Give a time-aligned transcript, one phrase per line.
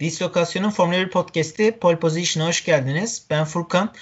[0.00, 3.26] Dislokasyon'un Formula 1 podcast'i Pole Position'a hoş geldiniz.
[3.30, 3.92] Ben Furkan.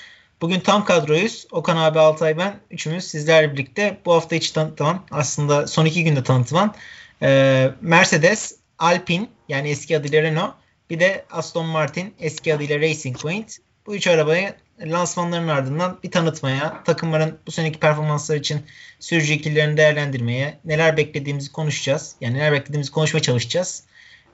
[0.41, 1.46] Bugün tam kadroyuz.
[1.50, 2.61] Okan abi, Altay ben.
[2.71, 6.75] Üçümüz sizlerle birlikte bu hafta hiç tanıtılan, aslında son iki günde tanıtılan
[7.23, 10.55] e, Mercedes, Alpine yani eski adıyla Renault
[10.91, 13.56] bir de Aston Martin eski adıyla Racing Point.
[13.86, 18.62] Bu üç arabayı lansmanların ardından bir tanıtmaya, takımların bu seneki performansları için
[19.00, 22.16] sürücü ikililerini değerlendirmeye, neler beklediğimizi konuşacağız.
[22.20, 23.85] Yani neler beklediğimizi konuşmaya çalışacağız.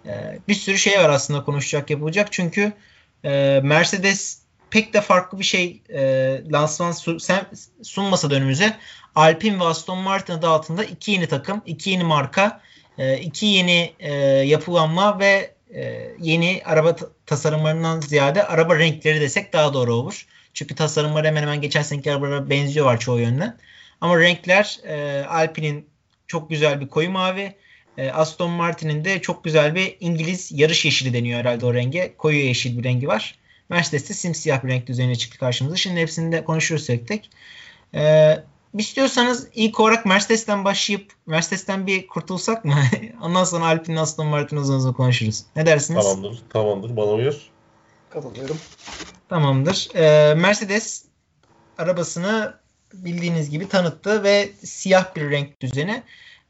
[0.07, 2.29] Ee, bir sürü şey var aslında konuşacak, yapılacak.
[2.31, 2.73] Çünkü
[3.25, 6.01] e, Mercedes pek de farklı bir şey e,
[6.53, 7.47] lansman su, sen,
[7.83, 8.77] sunmasa da önümüze
[9.15, 12.61] Alpine ve Aston Martin adı altında iki yeni takım, iki yeni marka,
[12.99, 14.13] e, iki yeni e,
[14.47, 20.27] yapılanma ve e, yeni araba tasarımlarından ziyade araba renkleri desek daha doğru olur.
[20.55, 23.59] Çünkü tasarımları hemen hemen geçen seneki arabalara benziyorlar çoğu yönden.
[24.01, 25.89] Ama renkler e, Alpine'in
[26.27, 27.55] çok güzel bir koyu mavi.
[27.99, 32.15] E, Aston Martin'in de çok güzel bir İngiliz yarış yeşili deniyor herhalde o renge.
[32.19, 33.39] Koyu yeşil bir rengi var.
[33.69, 35.77] Mercedes'te simsiyah bir renk düzenine çıktı karşımıza.
[35.77, 37.31] Şimdi hepsini de konuşuruz tek tek.
[37.95, 38.35] E,
[38.75, 42.75] istiyorsanız ilk olarak Mercedes'ten başlayıp Mercedes'ten bir kurtulsak mı?
[43.23, 45.45] Ondan sonra Alpine, Aston Martin uzun uzun konuşuruz.
[45.57, 46.05] Ne dersiniz?
[46.05, 46.43] Tamamdır.
[46.53, 46.97] Tamamdır.
[46.97, 47.37] Bana uyar.
[48.11, 48.59] Katılıyorum.
[49.29, 49.89] Tamamdır.
[49.95, 51.05] Ee, Mercedes
[51.79, 52.55] arabasını
[52.95, 56.03] bildiğiniz gibi tanıttı ve siyah bir renk düzeni.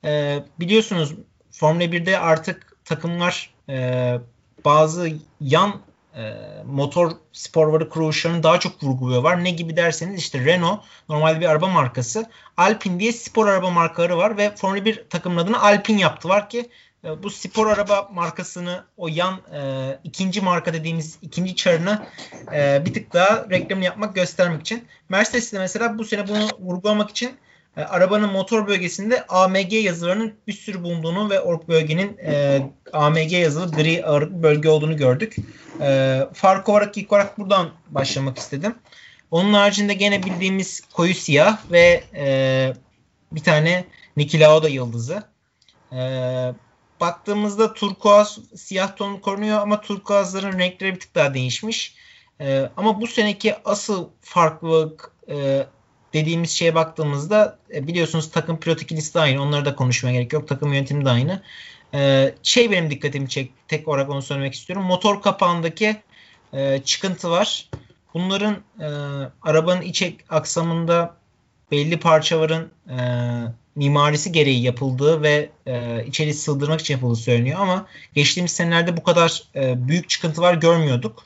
[0.05, 1.15] Ee, biliyorsunuz
[1.59, 4.19] Formula 1'de artık takımlar e,
[4.65, 5.81] bazı yan
[6.17, 6.33] e,
[6.67, 9.45] motor sporları kuruluşlarını daha çok vurguluyorlar.
[9.45, 12.31] Ne gibi derseniz işte Renault normalde bir araba markası.
[12.57, 16.71] Alpine diye spor araba markaları var ve Formula 1 takımının adını Alpine yaptılar ki
[17.05, 22.07] e, bu spor araba markasını o yan e, ikinci marka dediğimiz ikinci çarını
[22.55, 24.85] e, bir tık daha reklamını yapmak göstermek için.
[25.09, 27.31] Mercedes de mesela bu sene bunu vurgulamak için
[27.79, 32.63] e, arabanın motor bölgesinde AMG yazılarının bir sürü bulunduğunu ve o bölgenin e,
[32.93, 35.37] AMG yazılı gri ağırlık bölge olduğunu gördük.
[35.81, 38.75] E, fark olarak ilk olarak buradan başlamak istedim.
[39.31, 42.73] Onun haricinde gene bildiğimiz koyu siyah ve e,
[43.33, 43.85] bir tane
[44.17, 45.23] Niki Lauda yıldızı.
[45.93, 45.99] E,
[47.01, 51.95] baktığımızda turkuaz siyah ton korunuyor ama turkuazların renkleri bir tık daha değişmiş.
[52.41, 55.67] E, ama bu seneki asıl farklılık e,
[56.15, 59.43] dediğimiz şeye baktığımızda e, biliyorsunuz takım pilot ikilisi de aynı.
[59.43, 60.49] Onları da konuşmaya gerek yok.
[60.49, 61.43] Takım yönetimi de aynı.
[61.95, 63.55] E, şey benim dikkatimi çekti.
[63.69, 64.87] Tek olarak onu söylemek istiyorum.
[64.87, 65.97] Motor kapağındaki
[66.53, 67.71] e, çıkıntı var.
[68.15, 68.57] Bunların
[69.43, 71.15] arabanın iç aksamında
[71.71, 72.69] belli parçaların
[73.79, 79.43] mimarisi gereği yapıldığı ve e, içeri sığdırmak için yapıldığı söyleniyor ama geçtiğimiz senelerde bu kadar
[79.55, 81.25] e, büyük çıkıntılar görmüyorduk.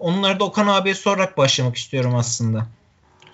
[0.00, 2.66] Onları da Okan abiye sorarak başlamak istiyorum aslında.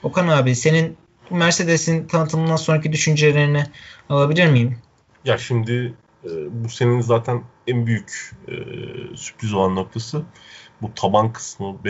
[0.03, 0.97] Okan abi senin
[1.31, 3.65] Mercedes'in tanıtımından sonraki düşüncelerini
[4.09, 4.79] alabilir miyim?
[5.25, 5.95] Ya şimdi
[6.25, 6.31] e,
[6.65, 8.55] bu senin zaten en büyük e,
[9.17, 10.23] sürpriz olan noktası
[10.83, 11.85] bu taban kısmı,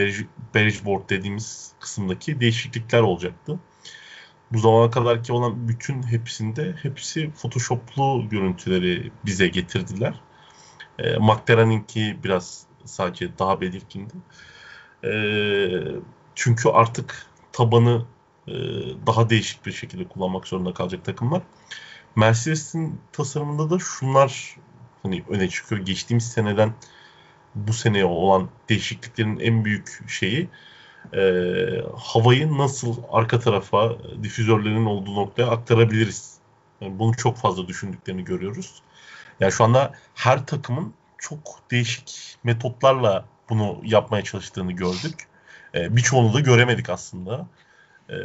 [0.54, 3.58] beige, board dediğimiz kısımdaki değişiklikler olacaktı.
[4.52, 10.20] Bu zamana kadar ki olan bütün hepsinde hepsi Photoshop'lu görüntüleri bize getirdiler.
[10.98, 14.14] E, McLaren'inki biraz sadece daha belirgindi.
[15.04, 15.12] E,
[16.34, 17.27] çünkü artık
[17.58, 18.04] tabanı
[18.48, 18.52] e,
[19.06, 21.42] daha değişik bir şekilde kullanmak zorunda kalacak takımlar.
[22.16, 24.56] Mercedes'in tasarımında da şunlar
[25.02, 25.80] hani öne çıkıyor.
[25.84, 26.72] Geçtiğimiz seneden
[27.54, 30.48] bu seneye olan değişikliklerin en büyük şeyi
[31.14, 31.22] e,
[31.96, 36.38] havayı nasıl arka tarafa difüzörlerin olduğu noktaya aktarabiliriz.
[36.80, 38.82] Yani bunu çok fazla düşündüklerini görüyoruz.
[39.40, 41.40] Yani şu anda her takımın çok
[41.70, 45.28] değişik metotlarla bunu yapmaya çalıştığını gördük.
[45.74, 47.46] E, birçoğunu da göremedik aslında.
[48.08, 48.16] E,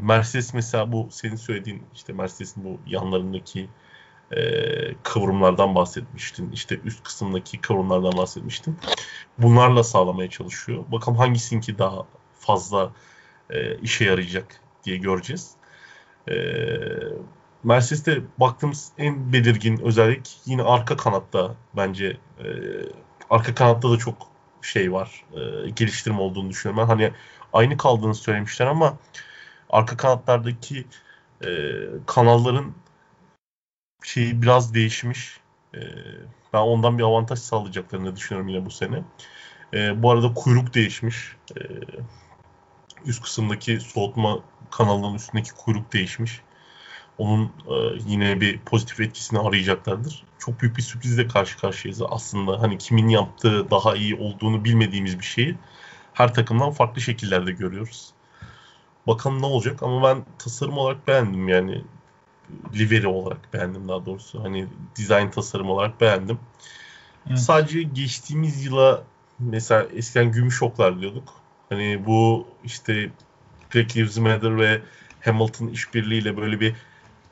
[0.00, 3.68] Mercedes mesela bu senin söylediğin işte Mercedes'in bu yanlarındaki
[4.30, 4.40] e,
[5.02, 6.52] kıvrımlardan bahsetmiştin.
[6.52, 8.78] İşte üst kısımdaki kıvrımlardan bahsetmiştin.
[9.38, 10.84] Bunlarla sağlamaya çalışıyor.
[10.92, 12.06] Bakalım hangisinki daha
[12.40, 12.92] fazla
[13.50, 15.50] e, işe yarayacak diye göreceğiz.
[16.28, 16.34] E,
[17.64, 22.16] Mercedes'te baktığımız en belirgin özellik yine arka kanatta bence.
[22.38, 22.46] E,
[23.30, 24.31] arka kanatta da çok
[24.62, 25.24] şey var.
[25.32, 26.82] E, geliştirme olduğunu düşünüyorum.
[26.82, 27.12] Ben hani
[27.52, 28.98] aynı kaldığını söylemişler ama
[29.70, 30.84] arka kanatlardaki
[31.44, 31.48] e,
[32.06, 32.74] kanalların
[34.04, 35.40] şeyi biraz değişmiş.
[35.74, 35.80] E,
[36.52, 39.04] ben ondan bir avantaj sağlayacaklarını düşünüyorum yine bu sene.
[39.74, 41.36] E, bu arada kuyruk değişmiş.
[41.56, 41.60] E,
[43.04, 44.38] üst kısımdaki soğutma
[44.70, 46.42] kanalının üstündeki kuyruk değişmiş.
[47.22, 50.24] Onun e, yine bir pozitif etkisini arayacaklardır.
[50.38, 52.62] Çok büyük bir sürprizle karşı karşıyayız aslında.
[52.62, 55.56] Hani kimin yaptığı daha iyi olduğunu bilmediğimiz bir şeyi
[56.12, 58.10] her takımdan farklı şekillerde görüyoruz.
[59.06, 61.84] Bakalım ne olacak ama ben tasarım olarak beğendim yani
[62.74, 64.44] livery olarak beğendim daha doğrusu.
[64.44, 64.66] Hani
[64.98, 66.38] design tasarım olarak beğendim.
[67.28, 67.38] Evet.
[67.38, 69.04] Sadece geçtiğimiz yıla
[69.38, 71.34] mesela eskiden gümüş oklar diyorduk.
[71.68, 73.10] Hani bu işte
[73.74, 74.80] Black Lives Matter ve
[75.20, 76.74] Hamilton işbirliğiyle böyle bir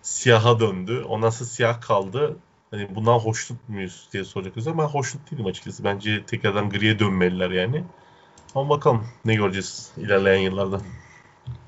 [0.02, 1.04] siyaha döndü.
[1.08, 2.36] Ondan sonra siyah kaldı.
[2.70, 5.84] Hani bundan hoşnut muyuz diye soracak ama ben hoşnut değilim açıkçası.
[5.84, 7.84] Bence tekrardan griye dönmeliler yani.
[8.54, 10.80] Ama bakalım ne göreceğiz ilerleyen yıllarda.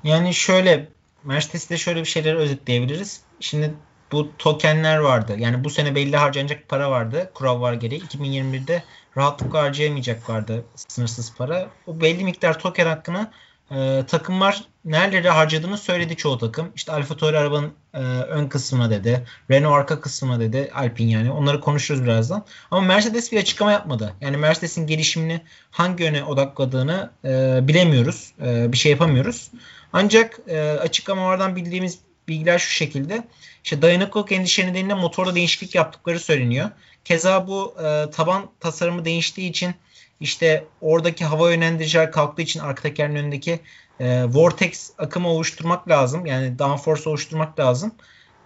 [0.03, 0.89] Yani şöyle
[1.23, 3.21] Mercedes'te şöyle bir şeyleri özetleyebiliriz.
[3.39, 3.73] Şimdi
[4.11, 5.35] bu tokenler vardı.
[5.37, 7.31] Yani bu sene belli harcanacak para vardı.
[7.33, 8.01] Kural var gereği.
[8.01, 8.83] 2021'de
[9.17, 11.69] rahatlıkla harcayamayacaklardı sınırsız para.
[11.87, 13.31] Bu belli miktar token hakkını
[13.71, 16.71] e, takımlar nerelere harcadığını söyledi çoğu takım.
[16.75, 19.25] İşte Alfa Tauri arabanın e, ön kısmına dedi.
[19.51, 20.71] Renault arka kısmına dedi.
[20.73, 21.31] Alpine yani.
[21.31, 22.45] Onları konuşuruz birazdan.
[22.71, 24.13] Ama Mercedes bir açıklama yapmadı.
[24.21, 28.33] Yani Mercedes'in gelişimini hangi yöne odakladığını e, bilemiyoruz.
[28.41, 29.51] E, bir şey yapamıyoruz.
[29.93, 33.23] Ancak e, açıklamalardan bildiğimiz bilgiler şu şekilde.
[33.63, 36.69] İşte dayanıklılık endişe nedeniyle motorda değişiklik yaptıkları söyleniyor.
[37.05, 39.75] Keza bu e, taban tasarımı değiştiği için
[40.19, 43.59] işte oradaki hava yönlendiriciler kalktığı için arka tekerin önündeki
[43.99, 46.25] e, vortex akımı oluşturmak lazım.
[46.25, 47.91] Yani downforce oluşturmak lazım.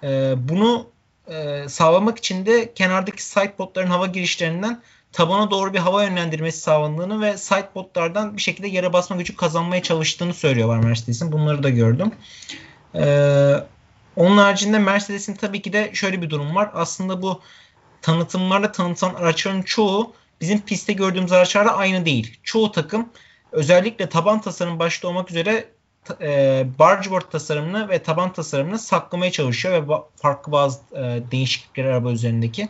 [0.04, 0.88] E, bunu
[1.28, 4.82] e, sağlamak için de kenardaki sidepodların hava girişlerinden
[5.12, 10.34] tabana doğru bir hava yönlendirmesi sağlandığını ve sidepodlardan bir şekilde yere basma gücü kazanmaya çalıştığını
[10.34, 11.32] söylüyorlar Mercedes'in.
[11.32, 12.12] Bunları da gördüm.
[12.96, 13.54] Ee,
[14.16, 16.70] onun haricinde Mercedes'in tabii ki de şöyle bir durum var.
[16.74, 17.42] Aslında bu
[18.02, 22.40] tanıtımlarla tanıtılan araçların çoğu bizim pistte gördüğümüz araçlarla aynı değil.
[22.44, 23.10] Çoğu takım
[23.52, 25.66] özellikle taban tasarım başta olmak üzere
[26.22, 32.12] e, bargeboard tasarımını ve taban tasarımını saklamaya çalışıyor ve ba- farklı bazı e, değişiklikler araba
[32.12, 32.70] üzerindeki.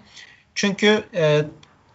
[0.55, 1.41] Çünkü e,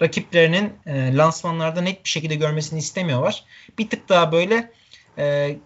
[0.03, 3.45] rakiplerinin e, lansmanlarda net bir şekilde görmesini istemiyorlar.
[3.79, 4.73] Bir tık daha böyle
[5.19, 5.57] e,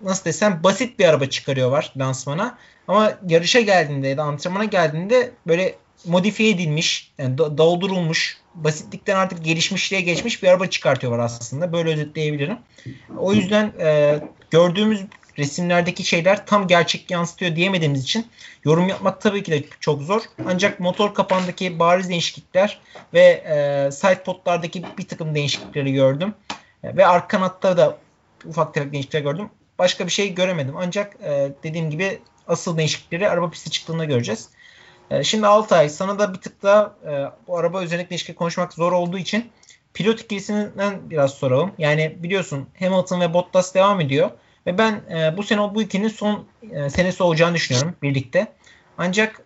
[0.00, 2.58] nasıl desem basit bir araba çıkarıyorlar lansmana.
[2.88, 5.74] Ama yarışa geldiğinde ya da antrenmana geldiğinde böyle
[6.04, 11.72] modifiye edilmiş, yani doldurulmuş, basitlikten artık gelişmişliğe geçmiş bir araba çıkartıyorlar aslında.
[11.72, 12.58] Böyle özetleyebilirim.
[13.18, 14.20] O yüzden e,
[14.50, 15.00] gördüğümüz
[15.38, 18.26] resimlerdeki şeyler tam gerçek yansıtıyor diyemediğimiz için
[18.64, 20.22] yorum yapmak tabii ki de çok zor.
[20.46, 22.80] Ancak motor kapağındaki bariz değişiklikler
[23.14, 26.34] ve e, side potlardaki bir takım değişiklikleri gördüm.
[26.84, 27.98] E, ve arka kanatta da
[28.44, 29.48] ufak tefek değişiklikler gördüm.
[29.78, 30.74] Başka bir şey göremedim.
[30.76, 34.48] Ancak e, dediğim gibi asıl değişiklikleri araba pisti çıktığında göreceğiz.
[35.12, 37.12] E, şimdi Altay sana da bir tık daha e,
[37.46, 39.50] bu araba özellikle ilişki konuşmak zor olduğu için
[39.94, 41.72] pilot ikilisinden biraz soralım.
[41.78, 44.30] Yani biliyorsun Hamilton ve Bottas devam ediyor.
[44.66, 48.46] Ve ben e, bu sene bu ikinin son e, senesi olacağını düşünüyorum birlikte.
[48.98, 49.42] Ancak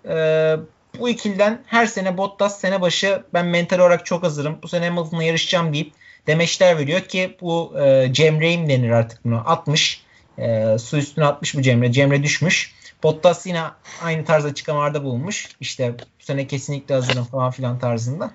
[1.00, 4.58] bu ikiliden her sene Bottas sene başı ben mental olarak çok hazırım.
[4.62, 5.92] Bu sene Hamilton'la yarışacağım deyip
[6.26, 9.42] demeçler veriyor ki bu e, Cemre'yim denir artık bunu.
[9.46, 10.02] 60.
[10.38, 11.92] E, su üstüne atmış bu Cemre.
[11.92, 12.74] Cemre düşmüş.
[13.02, 13.62] Bottas yine
[14.02, 15.48] aynı tarzda açıklamalarda bulunmuş.
[15.60, 18.30] İşte bu sene kesinlikle hazırım falan filan tarzında.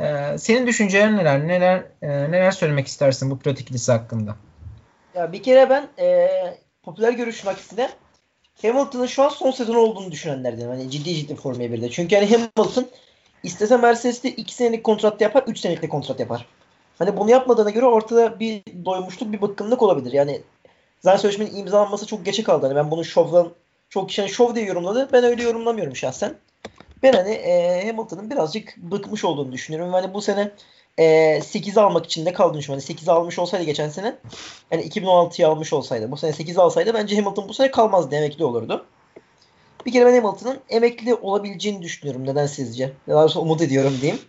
[0.00, 1.48] Ee, senin düşüncelerin neler?
[1.48, 4.36] Neler e, neler söylemek istersin bu pilot ikilisi hakkında?
[5.14, 6.28] Ya bir kere ben e,
[6.82, 7.90] popüler görüşüm aksine
[8.62, 10.68] Hamilton'ın şu an son sezonu olduğunu düşünenlerden.
[10.68, 11.90] Hani ciddi ciddi Formula 1'de.
[11.90, 12.86] Çünkü hani Hamilton
[13.42, 16.46] istese Mercedes'te 2 senelik kontrat yapar, 3 senelik de kontrat yapar.
[16.98, 20.12] Hani bunu yapmadığına göre ortada bir doymuşluk, bir bıkkınlık olabilir.
[20.12, 20.42] Yani
[21.00, 22.66] zaten sözleşmenin imzalanması çok geçe kaldı.
[22.66, 23.48] Hani ben bunu şovdan
[23.92, 25.08] çok kişi hani şov diye yorumladı.
[25.12, 26.34] Ben öyle yorumlamıyorum şahsen.
[27.02, 29.92] Ben hani e, Hamilton'ın birazcık bıkmış olduğunu düşünüyorum.
[29.92, 30.50] Hani bu sene
[30.98, 31.04] e,
[31.38, 32.84] 8'i almak için de kaldığını düşünüyorum.
[32.88, 34.16] Hani 8'i almış olsaydı geçen sene
[34.70, 38.14] yani 2016'yı almış olsaydı bu sene 8'i alsaydı bence Hamilton bu sene kalmazdı.
[38.14, 38.86] Emekli olurdu.
[39.86, 42.26] Bir kere ben Hamilton'ın emekli olabileceğini düşünüyorum.
[42.26, 42.92] Neden sizce?
[43.08, 44.20] Daha umut ediyorum diyeyim.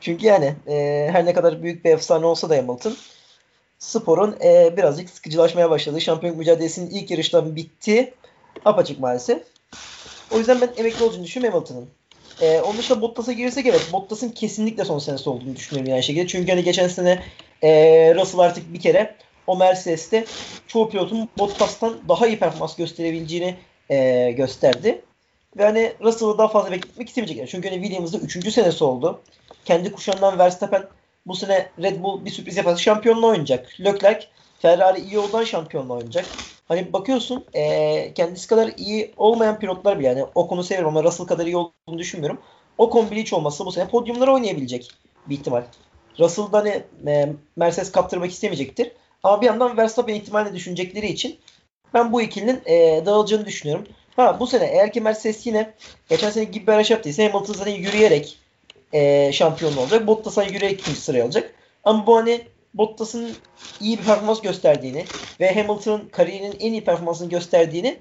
[0.00, 2.96] Çünkü yani e, her ne kadar büyük bir efsane olsa da Hamilton
[3.78, 6.00] sporun e, birazcık sıkıcılaşmaya başladı.
[6.00, 8.14] Şampiyonluk mücadelesinin ilk yarıştan bitti.
[8.64, 9.42] Apaçık maalesef.
[10.30, 11.88] O yüzden ben emekli olacağını düşünüyorum Hamilton'ın.
[12.42, 16.26] Ee, onun dışında Bottas'a girirsek evet Bottas'ın kesinlikle son senesi olduğunu düşünüyorum yani şekilde.
[16.26, 17.22] Çünkü hani geçen sene
[17.62, 17.70] e,
[18.14, 19.16] Russell artık bir kere
[19.46, 20.24] o Mercedes'te
[20.66, 23.56] çoğu pilotun Bottas'tan daha iyi performans gösterebileceğini
[23.90, 25.04] e, gösterdi.
[25.56, 27.46] Ve hani Russell'ı daha fazla bekletmek istemeyecekler.
[27.46, 28.52] Çünkü hani Williams'da 3.
[28.52, 29.20] senesi oldu.
[29.64, 30.84] Kendi kuşağından Verstappen
[31.26, 33.80] bu sene Red Bull bir sürpriz yaparsa şampiyonla oynayacak.
[33.80, 34.26] Leclerc
[34.62, 36.26] Ferrari iyi olan şampiyonla oynayacak.
[36.68, 41.26] Hani bakıyorsun e, kendisi kadar iyi olmayan pilotlar bile yani o konu severim ama Russell
[41.26, 42.40] kadar iyi olduğunu düşünmüyorum.
[42.78, 44.90] O kombili hiç olmazsa bu sene podyumlara oynayabilecek
[45.26, 45.64] bir ihtimal.
[46.18, 48.92] Russell'da hani e, Mercedes kaptırmak istemeyecektir.
[49.22, 51.38] Ama bir yandan Verstappen ihtimalle düşünecekleri için
[51.94, 53.86] ben bu ikilinin e, dağılacağını düşünüyorum.
[54.16, 55.74] Ha bu sene eğer ki Mercedes yine
[56.08, 58.38] geçen sene gibi bir araç yaptıysa Hamilton zaten yürüyerek
[58.92, 60.06] e, şampiyon olacak.
[60.06, 61.54] Bottas yürüyerek ikinci sıraya alacak.
[61.84, 62.40] Ama bu hani
[62.74, 63.30] Bottas'ın
[63.80, 65.04] iyi bir performans gösterdiğini
[65.40, 67.98] ve Hamilton'ın kariyerinin en iyi performansını gösterdiğini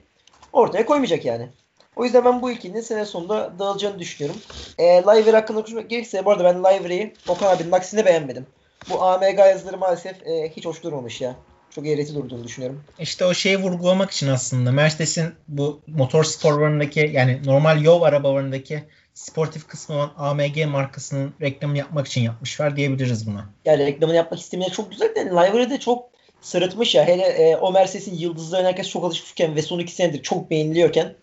[0.54, 1.50] ortaya koymayacak yani.
[1.96, 4.42] O yüzden ben bu ikilinin sene sonunda dağılacağını düşünüyorum.
[4.78, 8.46] E, Liver hakkında konuşmak gerekirse bu arada ben Liver'i Okan abinin aksine beğenmedim.
[8.90, 11.36] Bu AMG yazıları maalesef e, hiç hoş durmamış ya.
[11.70, 12.84] Çok eğreti durduğunu düşünüyorum.
[13.00, 19.68] İşte o şeyi vurgulamak için aslında Mercedes'in bu motor sporlarındaki yani normal yol arabalarındaki sportif
[19.68, 23.46] kısmı olan AMG markasının reklamını yapmak için yapmışlar diyebiliriz buna.
[23.66, 26.10] Yani reklamını yapmak istemeyen çok güzel de yani Liver'ı de çok
[26.42, 27.06] sırıtmış ya.
[27.06, 31.16] Hele e, o Mercedes'in yıldızlarına herkes çok alışmışken ve son iki senedir çok beğeniliyorken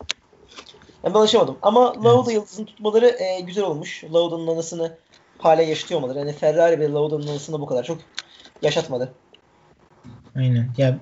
[1.05, 1.59] yani ben alışamadım.
[1.63, 2.35] Ama Lauda evet.
[2.35, 4.05] yıldızını tutmaları e, güzel olmuş.
[4.05, 4.97] Lauda'nın anısını
[5.39, 6.19] hala yaşatıyor olmaları.
[6.19, 7.99] Yani Ferrari bile Lauda'nın anısını bu kadar çok
[8.63, 9.13] yaşatmadı.
[10.37, 10.71] Aynen.
[10.77, 10.99] Ya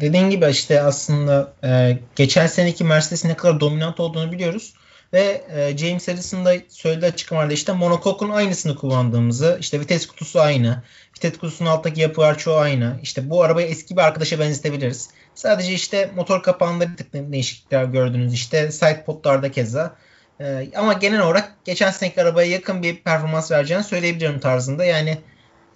[0.00, 4.74] dediğin gibi işte aslında e, geçen seneki Mercedes'in ne kadar dominant olduğunu biliyoruz.
[5.12, 10.82] Ve e, James Harrison da söylediği açıklamalarda işte monokokun aynısını kullandığımızı, işte vites kutusu aynı,
[11.16, 12.98] vites kutusunun alttaki yapı var çoğu aynı.
[13.02, 15.10] İşte bu arabayı eski bir arkadaşa benzetebiliriz.
[15.34, 18.34] Sadece işte motor kapağında bir tık değişiklikler gördünüz.
[18.34, 19.96] İşte side podlarda keza.
[20.40, 24.84] E, ama genel olarak geçen seneki arabaya yakın bir performans vereceğini söyleyebilirim tarzında.
[24.84, 25.18] Yani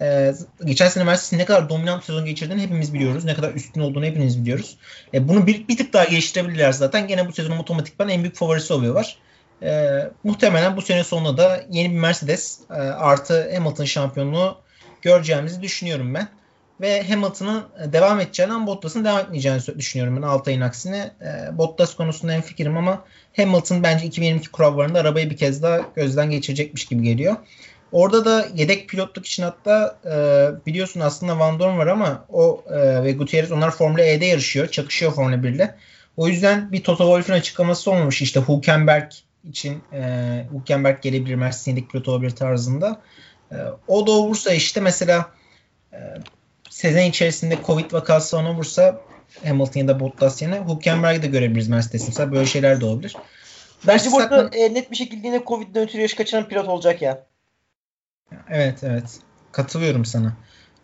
[0.01, 0.33] ee,
[0.65, 3.25] geçen sene Mercedes'in ne kadar dominant sezon geçirdiğini hepimiz biliyoruz.
[3.25, 4.77] Ne kadar üstün olduğunu hepimiz biliyoruz.
[5.13, 7.07] E, bunu bir, bir tık daha geliştirebilirler zaten.
[7.07, 9.17] Gene bu sezonun otomatikman en büyük favorisi oluyorlar.
[9.63, 14.57] E, muhtemelen bu sene sonunda da yeni bir Mercedes e, artı Hamilton şampiyonluğu
[15.01, 16.27] göreceğimizi düşünüyorum ben.
[16.81, 21.11] Ve Hamilton'ın devam edeceğini Bottas'ın devam etmeyeceğini düşünüyorum ben Altay'ın aksine.
[21.21, 23.05] E, Bottas konusunda en fikrim ama
[23.37, 27.35] Hamilton bence 2022 kurallarında arabayı bir kez daha gözden geçirecekmiş gibi geliyor.
[27.93, 30.15] Orada da yedek pilotluk için hatta e,
[30.65, 34.67] biliyorsun aslında Van Dorn var ama o e, ve Gutierrez onlar Formula E'de yarışıyor.
[34.67, 35.75] Çakışıyor Formula 1 ile.
[36.17, 38.21] O yüzden bir Toto Wolff'un açıklaması olmamış.
[38.21, 39.11] İşte Hülkenberg
[39.49, 40.01] için e,
[40.53, 43.01] Hülkenberg gelebilir, Mercedes yedek pilot olabilir tarzında.
[43.51, 43.55] E,
[43.87, 45.29] o da olursa işte mesela
[45.93, 45.97] e,
[46.69, 49.01] sezon içerisinde Covid vakası falan olursa
[49.45, 52.07] Hamilton ya da Bottas yerine Hülkenberg'i de görebiliriz Mercedes'in.
[52.07, 53.15] Mesela böyle şeyler de olabilir.
[53.87, 57.25] Bence burada e, net bir şekilde yine Covid'den ötürü yaş kaçıran pilot olacak ya.
[58.49, 59.19] Evet evet.
[59.51, 60.33] Katılıyorum sana.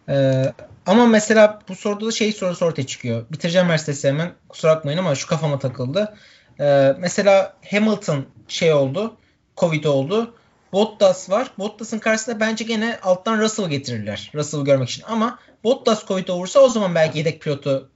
[0.10, 0.54] Ee,
[0.86, 3.26] ama mesela bu soruda da şey sorusu ortaya çıkıyor.
[3.32, 4.32] Bitireceğim Mercedes'i hemen.
[4.50, 6.18] Kusura bakmayın ama şu kafama takıldı.
[6.60, 9.18] Ee, mesela Hamilton şey oldu.
[9.58, 10.36] Covid oldu.
[10.74, 11.52] Bottas var.
[11.58, 14.32] Bottas'ın karşısında bence gene alttan Russell getirirler.
[14.36, 15.04] Russell'ı görmek için.
[15.08, 17.90] Ama Bottas Covid olursa o zaman belki yedek pilotu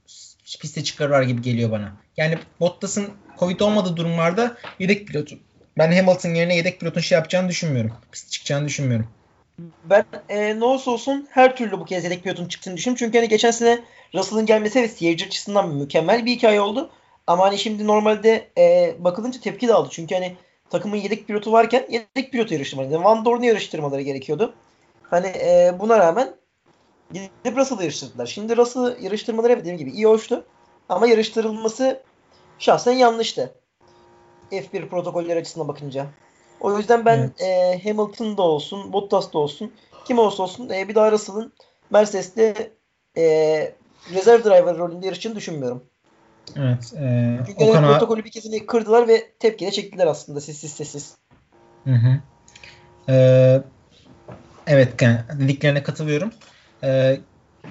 [0.60, 1.92] piste çıkarırlar gibi geliyor bana.
[2.16, 3.08] Yani Bottas'ın
[3.38, 5.38] Covid olmadığı durumlarda yedek pilotu.
[5.78, 7.92] Ben Hamilton yerine yedek pilotun şey yapacağını düşünmüyorum.
[8.12, 9.08] Piste çıkacağını düşünmüyorum
[9.58, 12.98] ben e, ne olursa olsun her türlü bu kez yedek pilotun çıktığını düşünüyorum.
[12.98, 13.84] Çünkü hani geçen sene
[14.14, 16.90] Russell'ın gelmesi ve seyirci açısından mükemmel bir hikaye oldu.
[17.26, 19.88] Ama hani şimdi normalde e, bakılınca tepki de aldı.
[19.92, 20.36] Çünkü hani
[20.70, 22.92] takımın yedek pilotu varken yedek pilotu yarıştırmaları.
[22.92, 24.54] Yani Van Dorn'u yarıştırmaları gerekiyordu.
[25.02, 26.34] Hani e, buna rağmen
[27.12, 28.26] gidip Russell'ı yarıştırdılar.
[28.26, 30.44] Şimdi Russell'ı yarıştırmaları dediğim gibi iyi hoştu.
[30.88, 32.02] Ama yarıştırılması
[32.58, 33.54] şahsen yanlıştı.
[34.50, 36.06] F1 protokolleri açısından bakınca.
[36.64, 37.40] O yüzden ben evet.
[37.40, 39.72] e, Hamilton'da olsun, Bottas'ta olsun,
[40.04, 41.52] kim olursa olsun e, bir daha Russell'ın
[41.90, 42.72] Mercedes'te
[43.16, 43.22] e,
[44.12, 45.84] rezerv driver rolünde yarışacağını düşünmüyorum.
[46.56, 46.92] Evet.
[46.98, 51.16] E, Çünkü Okan protokolü bir kez kırdılar ve tepki de çektiler aslında sessiz sessiz.
[51.84, 52.20] Hı hı.
[53.08, 53.62] Ee,
[54.66, 56.32] evet yani dediklerine katılıyorum.
[56.82, 57.20] Ee,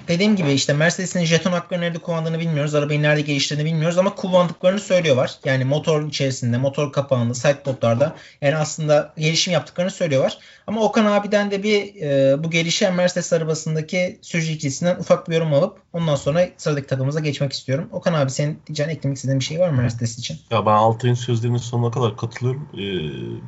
[0.08, 2.74] dediğim gibi işte Mercedes'in jeton haklarını nerede kullandığını bilmiyoruz.
[2.74, 5.34] Arabayı nerede geliştirdiğini bilmiyoruz ama kullandıklarını söylüyorlar.
[5.44, 10.38] Yani motor içerisinde, motor kapağında, sidepodlarda yani aslında gelişim yaptıklarını söylüyorlar.
[10.66, 15.54] Ama Okan abiden de bir e, bu gelişen Mercedes arabasındaki sürücü ikilisinden ufak bir yorum
[15.54, 17.88] alıp ondan sonra sıradaki takımımıza geçmek istiyorum.
[17.92, 20.38] Okan abi senin diyeceğin eklemek istediğin bir şey var mı Mercedes için?
[20.50, 22.68] Ya ben Altay'ın sözlerinin sonuna kadar katılıyorum.
[22.74, 22.84] E,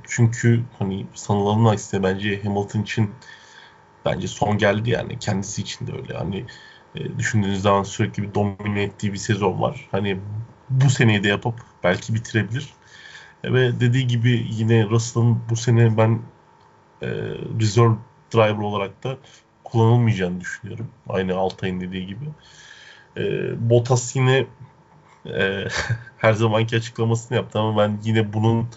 [0.08, 3.10] çünkü hani sanılanın aksine bence Hamilton için
[4.06, 6.14] bence son geldi yani kendisi için de öyle.
[6.14, 6.44] Hani
[6.94, 9.88] e, düşündüğünüz zaman sürekli bir domine ettiği bir sezon var.
[9.90, 10.18] Hani
[10.70, 12.70] bu seneyi de yapıp belki bitirebilir.
[13.44, 16.20] E, ve dediği gibi yine Russell'ın bu sene ben
[17.02, 17.08] e,
[17.60, 17.94] reserve
[18.34, 19.16] driver olarak da
[19.64, 20.88] kullanılmayacağını düşünüyorum.
[21.08, 22.24] Aynı Altay'ın dediği gibi.
[23.16, 23.22] E,
[23.70, 24.46] Bottas yine
[25.26, 25.64] e,
[26.18, 28.68] her zamanki açıklamasını yaptı ama ben yine bunun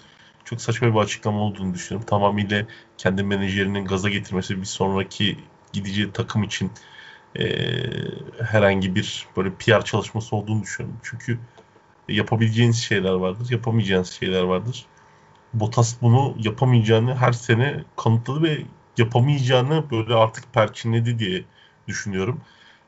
[0.49, 2.07] çok saçma bir açıklama olduğunu düşünüyorum.
[2.09, 2.65] Tamamıyla
[2.97, 5.37] kendi menajerinin gaza getirmesi bir sonraki
[5.73, 6.71] gideceği takım için
[7.39, 7.45] e,
[8.43, 10.99] herhangi bir böyle PR çalışması olduğunu düşünüyorum.
[11.03, 11.39] Çünkü
[12.09, 14.85] yapabileceğiniz şeyler vardır, yapamayacağınız şeyler vardır.
[15.53, 18.61] Bottas bunu yapamayacağını her sene kanıtladı ve
[18.97, 21.43] yapamayacağını böyle artık perçinledi diye
[21.87, 22.41] düşünüyorum.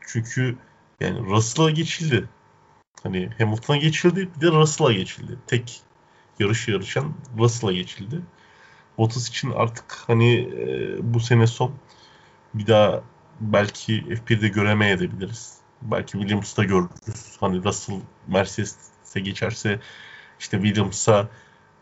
[0.07, 0.57] Çünkü
[0.99, 2.29] yani Russell'a geçildi.
[3.03, 5.37] Hani Hamilton'a geçildi bir de Russell'a geçildi.
[5.47, 5.81] Tek
[6.41, 8.21] yarış yarışan Russell'a geçildi.
[8.97, 11.71] Bottas için artık hani e, bu sene son
[12.53, 13.01] bir daha
[13.41, 15.57] belki F1'de göremeyebiliriz.
[15.81, 17.37] Belki Williams'ta görürüz.
[17.39, 17.95] Hani Russell
[18.27, 19.79] Mercedes'e geçerse
[20.39, 21.27] işte Williams'a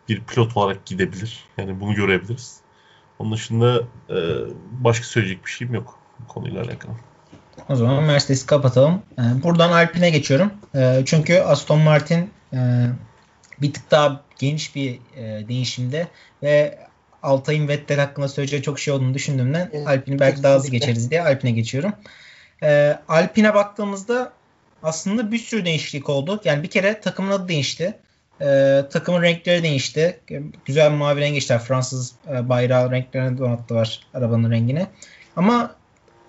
[0.09, 1.43] bir pilot olarak gidebilir.
[1.57, 2.57] Yani bunu görebiliriz.
[3.19, 4.17] Onun dışında e,
[4.71, 6.91] başka söyleyecek bir şeyim yok bu konuyla alakalı.
[7.69, 9.01] O zaman Mercedes'i kapatalım.
[9.17, 10.51] E, buradan Alpine geçiyorum.
[10.75, 12.57] E, çünkü Aston Martin e,
[13.61, 14.99] bir tık daha geniş bir
[15.47, 16.07] değişimde
[16.43, 16.79] ve
[17.23, 21.21] Altay'ın Vettel hakkında söyleyeceği çok şey olduğunu düşündüğümden evet, Alpine'i belki daha hızlı geçeriz diye
[21.21, 21.93] Alpine geçiyorum.
[23.07, 24.33] Alpine baktığımızda
[24.83, 26.41] aslında bir sürü değişiklik oldu.
[26.43, 27.95] Yani bir kere takımın adı değişti.
[28.41, 30.19] Ee, takımın renkleri değişti.
[30.65, 31.59] Güzel bir mavi renk geçtiler.
[31.59, 34.87] Fransız e, bayrağı renklerine donattılar arabanın rengini.
[35.35, 35.75] Ama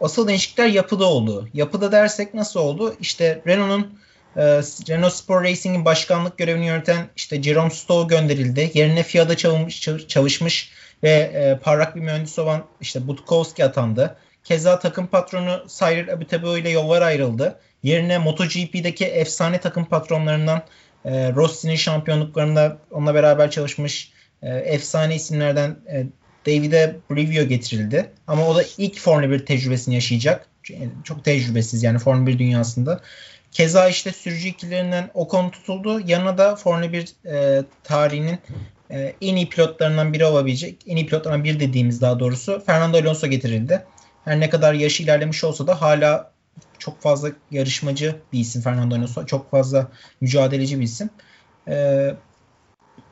[0.00, 1.48] asıl değişiklikler yapıda oldu.
[1.54, 2.94] Yapıda dersek nasıl oldu?
[3.00, 3.98] İşte Renault'un
[4.36, 4.42] e,
[4.88, 8.70] Renault Sport Racing'in başkanlık görevini yöneten işte Jerome Stowe gönderildi.
[8.74, 10.70] Yerine FIA'da çalışmış, çalışmış
[11.02, 14.16] ve e, parlak bir mühendis olan işte Butkowski atandı.
[14.44, 17.60] Keza takım patronu Cyril Abiteboul ile yollar ayrıldı.
[17.82, 20.62] Yerine MotoGP'deki efsane takım patronlarından
[21.04, 26.06] e, Rossi'nin şampiyonluklarında onunla beraber çalışmış e, efsane isimlerden e,
[26.46, 28.10] David'e Brivio getirildi.
[28.26, 30.46] Ama o da ilk Formula 1 tecrübesini yaşayacak.
[31.04, 33.00] Çok tecrübesiz yani Formula 1 dünyasında.
[33.52, 36.00] Keza işte sürücü ikilerinden Ocon tutuldu.
[36.06, 38.38] Yanına da Formula 1 e, tarihinin
[38.90, 43.26] e, en iyi pilotlarından biri olabilecek, en iyi pilotlarından biri dediğimiz daha doğrusu Fernando Alonso
[43.26, 43.84] getirildi.
[44.24, 46.32] Her ne kadar yaşı ilerlemiş olsa da hala
[46.78, 49.26] çok fazla yarışmacı bir isim Fernando Alonso.
[49.26, 49.88] Çok fazla
[50.20, 51.10] mücadeleci bir isim.
[51.68, 52.14] Ee,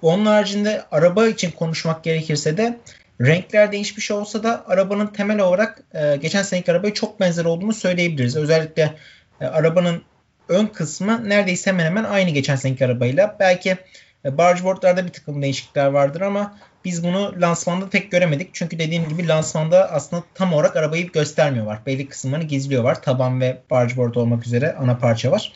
[0.02, 2.80] onun haricinde araba için konuşmak gerekirse de
[3.20, 8.36] renkler değişmiş olsa da arabanın temel olarak e, geçen seneki arabaya çok benzer olduğunu söyleyebiliriz.
[8.36, 8.94] Özellikle
[9.40, 10.02] e, arabanın
[10.48, 13.36] ön kısmı neredeyse hemen hemen aynı geçen seneki arabayla.
[13.40, 13.76] Belki
[14.24, 18.54] e, bargeboardlarda bir takım değişiklikler vardır ama biz bunu lansmanda tek göremedik.
[18.54, 21.86] Çünkü dediğim gibi lansmanda aslında tam olarak arabayı göstermiyorlar.
[21.86, 23.02] Belli kısımlarını gizliyorlar.
[23.02, 25.52] Taban ve bargeboard olmak üzere ana parça var.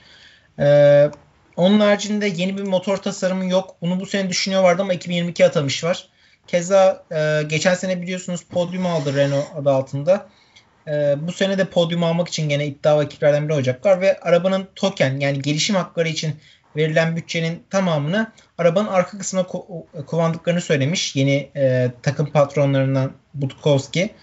[0.58, 1.10] Ee,
[1.56, 3.76] onun haricinde yeni bir motor tasarımı yok.
[3.82, 6.08] Bunu bu sene düşünüyorlardı ama 2022 atamış var.
[6.46, 10.26] Keza e, geçen sene biliyorsunuz podyum aldı Renault adı altında.
[10.88, 15.20] E, bu sene de podyum almak için gene iddia vakitlerden biri olacaklar ve arabanın token
[15.20, 16.34] yani gelişim hakları için
[16.76, 19.46] verilen bütçenin tamamını arabanın arka kısmına
[20.06, 24.14] kullandıklarını söylemiş yeni e, takım patronlarından Butkowski.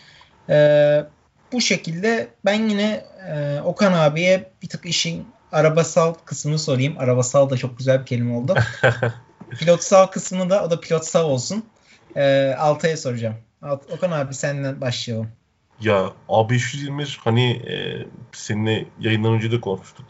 [0.49, 1.03] E,
[1.51, 6.99] bu şekilde ben yine e, Okan abiye bir tık işin arabasal kısmını sorayım.
[6.99, 8.55] Arabasal da çok güzel bir kelime oldu.
[9.59, 11.65] pilotsal kısmını da o da pilotsal olsun.
[12.15, 13.35] E, Altay'a soracağım.
[13.61, 15.31] Alt, Okan abi senden başlayalım.
[15.81, 20.05] Ya A521 hani e, seninle yayından önce de konuştuk.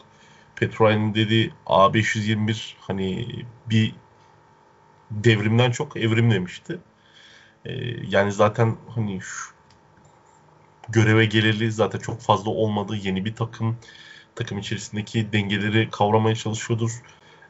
[0.56, 3.26] Petroy'un dediği A521 hani
[3.66, 3.94] bir
[5.10, 6.78] devrimden çok evrim demişti.
[7.64, 7.72] Ee,
[8.08, 9.54] yani zaten hani şu
[10.88, 12.96] göreve geleli zaten çok fazla olmadı.
[13.02, 13.76] Yeni bir takım
[14.34, 17.02] takım içerisindeki dengeleri kavramaya çalışıyordur.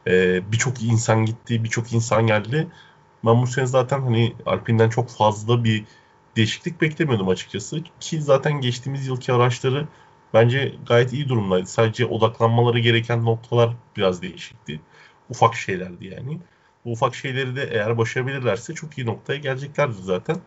[0.07, 2.67] Ee, birçok insan gitti, birçok insan geldi.
[3.25, 5.85] Ben bu sene zaten hani Alpine'den çok fazla bir
[6.35, 7.83] değişiklik beklemiyordum açıkçası.
[7.99, 9.87] Ki zaten geçtiğimiz yılki araçları
[10.33, 11.67] bence gayet iyi durumdaydı.
[11.67, 14.79] Sadece odaklanmaları gereken noktalar biraz değişikti.
[15.29, 16.39] Ufak şeylerdi yani.
[16.85, 20.37] Bu ufak şeyleri de eğer başarabilirlerse çok iyi noktaya geleceklerdir zaten.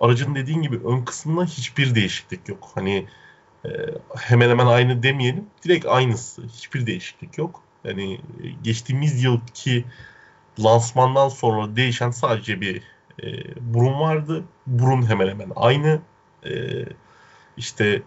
[0.00, 2.70] Aracın dediğin gibi ön kısmında hiçbir değişiklik yok.
[2.74, 3.06] Hani
[3.64, 3.68] e,
[4.16, 5.46] hemen hemen aynı demeyelim.
[5.64, 6.42] Direkt aynısı.
[6.42, 7.62] Hiçbir değişiklik yok.
[7.84, 9.84] Yani e, geçtiğimiz yılki
[10.60, 12.82] lansmandan sonra değişen sadece bir
[13.22, 13.26] e,
[13.74, 14.44] burun vardı.
[14.66, 16.00] Burun hemen hemen aynı.
[16.46, 16.84] E,
[17.56, 18.02] işte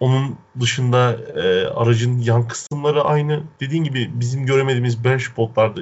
[0.00, 3.42] onun dışında e, aracın yan kısımları aynı.
[3.60, 5.80] Dediğin gibi bizim göremediğimiz dashboardlarda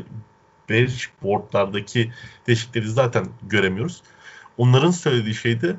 [0.69, 2.13] dashboardlardaki
[2.47, 4.03] değişiklikleri zaten göremiyoruz.
[4.59, 5.77] Onların söylediği şey de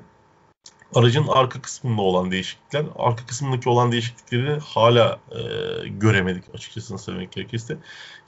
[0.95, 2.86] aracın arka kısmında olan değişiklikler.
[2.95, 5.39] Arka kısmındaki olan değişiklikleri hala e,
[5.88, 7.77] göremedik açıkçası söylemek gerekirse.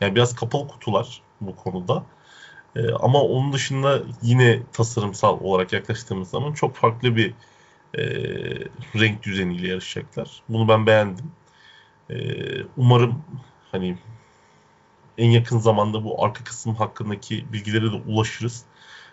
[0.02, 2.04] Yani biraz kapalı kutular bu konuda.
[2.76, 7.34] E, ama onun dışında yine tasarımsal olarak yaklaştığımız zaman çok farklı bir
[7.98, 8.04] e,
[8.96, 10.42] renk düzeniyle yarışacaklar.
[10.50, 11.32] Bunu ben beğendim.
[12.10, 12.16] E,
[12.78, 13.24] umarım
[13.72, 13.98] hani
[15.18, 18.64] en yakın zamanda bu arka kısım hakkındaki bilgilere de ulaşırız.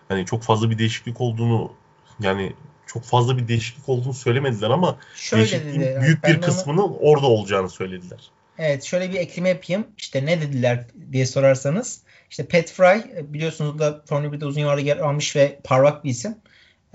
[0.08, 1.72] Hani çok fazla bir değişiklik olduğunu
[2.20, 2.52] yani
[2.86, 6.96] çok fazla bir değişiklik olduğunu söylemediler ama şöyle değişikliğin dedi, büyük bir kısmının onu...
[7.00, 8.30] orada olacağını söylediler.
[8.58, 9.86] Evet şöyle bir ekleme yapayım.
[9.98, 12.02] İşte ne dediler diye sorarsanız.
[12.30, 16.36] İşte Pat Fry biliyorsunuz da Formula 1'de uzun yıllar yer almış ve parlak bir isim.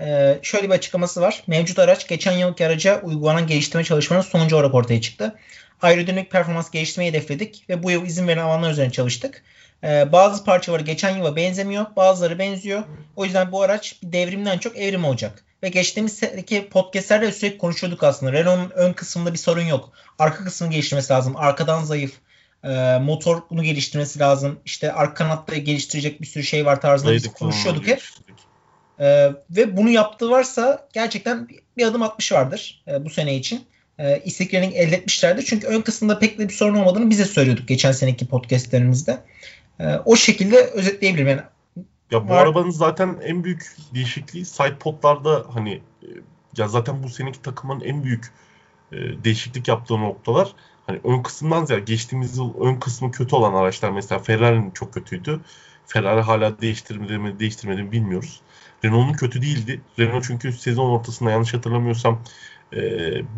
[0.00, 1.42] Ee, şöyle bir açıklaması var.
[1.46, 5.38] Mevcut araç geçen yılki araca uygulanan geliştirme çalışmanın sonucu olarak ortaya çıktı.
[5.82, 9.42] Aerodinamik performans geliştirmeyi hedefledik ve bu yıl izin veren alanlar üzerine çalıştık.
[9.84, 12.82] Ee, bazı parçaları geçen yıla benzemiyor, bazıları benziyor.
[13.16, 15.44] O yüzden bu araç bir devrimden çok evrim olacak.
[15.62, 18.32] Ve geçtiğimiz seneki podcastlerde sürekli konuşuyorduk aslında.
[18.32, 19.92] Renault'un ön kısmında bir sorun yok.
[20.18, 21.36] Arka kısmını geliştirmesi lazım.
[21.36, 22.12] Arkadan zayıf.
[22.64, 24.58] E, motor bunu geliştirmesi lazım.
[24.64, 28.02] İşte arka kanatta geliştirecek bir sürü şey var tarzında biz konuşuyorduk hep.
[29.00, 33.64] E, ve bunu yaptığı varsa gerçekten bir adım atmış vardır e, bu sene için.
[33.98, 35.44] E, isteklerini elde etmişlerdi.
[35.44, 39.18] Çünkü ön kısmında pek de bir sorun olmadığını bize söylüyorduk geçen seneki podcastlerimizde.
[39.80, 41.28] E, o şekilde özetleyebilirim.
[41.28, 41.40] Yani
[42.10, 42.42] ya bu var.
[42.42, 46.08] arabanın zaten en büyük değişikliği side podlarda hani e,
[46.56, 48.32] ya zaten bu seneki takımın en büyük
[48.92, 50.52] e, değişiklik yaptığı noktalar
[50.86, 55.40] hani ön kısımdan ziyade geçtiğimiz yıl ön kısmı kötü olan araçlar mesela Ferrari'nin çok kötüydü.
[55.86, 58.40] Ferrari hala değiştirmedi mi değiştirmedi mi bilmiyoruz.
[58.84, 59.80] Renault'un kötü değildi.
[59.98, 62.22] Renault çünkü sezon ortasında yanlış hatırlamıyorsam
[62.72, 62.78] e,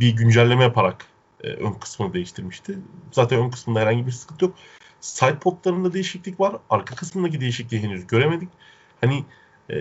[0.00, 1.06] bir güncelleme yaparak
[1.44, 2.78] e, ön kısmını değiştirmişti.
[3.12, 4.54] Zaten ön kısmında herhangi bir sıkıntı yok.
[5.08, 6.56] Side podlarında değişiklik var.
[6.70, 8.48] Arka kısmındaki değişikliği henüz göremedik.
[9.00, 9.24] Hani
[9.70, 9.76] e,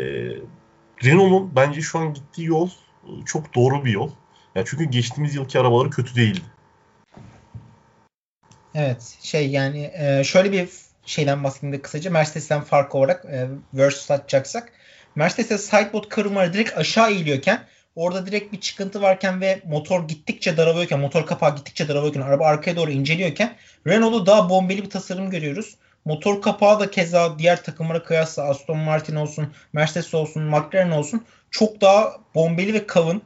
[1.04, 2.70] Renault'un bence şu an gittiği yol
[3.26, 4.12] çok doğru bir yol.
[4.56, 6.46] Ya çünkü geçtiğimiz yılki arabaları kötü değildi.
[8.76, 10.70] Evet şey yani e, şöyle bir
[11.06, 14.72] şeyden bahsedeyim de kısaca Mercedes'ten fark olarak e, versus atacaksak
[15.16, 17.60] Mercedes'te sideboard kırımları direkt aşağı eğiliyorken
[17.98, 22.76] orada direkt bir çıkıntı varken ve motor gittikçe daralıyorken motor kapağı gittikçe daralıyorken araba arkaya
[22.76, 23.56] doğru inceliyorken
[23.88, 25.76] Renault'u daha bombeli bir tasarım görüyoruz.
[26.06, 31.82] Motor kapağı da keza diğer takımlara kıyasla Aston Martin olsun, Mercedes olsun, McLaren olsun çok
[31.82, 33.22] daha bombeli ve kalın.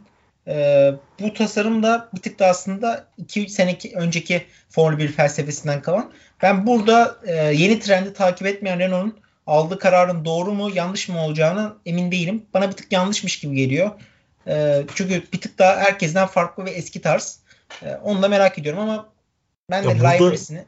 [0.48, 6.12] Ee, bu tasarım da bir tık da aslında 2-3 seneki önceki Formula 1 felsefesinden kalan.
[6.42, 11.74] Ben burada e, yeni trendi takip etmeyen Renault'un aldığı kararın doğru mu yanlış mı olacağını
[11.86, 12.46] emin değilim.
[12.54, 13.92] Bana bir tık yanlışmış gibi geliyor.
[14.47, 17.39] E, çünkü bir tık daha herkesten farklı ve eski tarz.
[17.84, 19.10] E, onu da merak ediyorum ama
[19.69, 20.65] ben de library'sini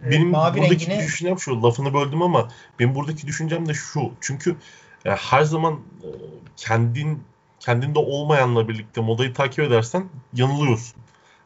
[0.00, 1.06] benim mavi buradaki rengini...
[1.06, 4.12] düşüncem şu lafını böldüm ama benim buradaki düşüncem de şu.
[4.20, 4.56] Çünkü
[5.04, 6.08] yani her zaman e,
[6.56, 7.22] kendin
[7.60, 10.96] kendinde olmayanla birlikte modayı takip edersen yanılıyorsun.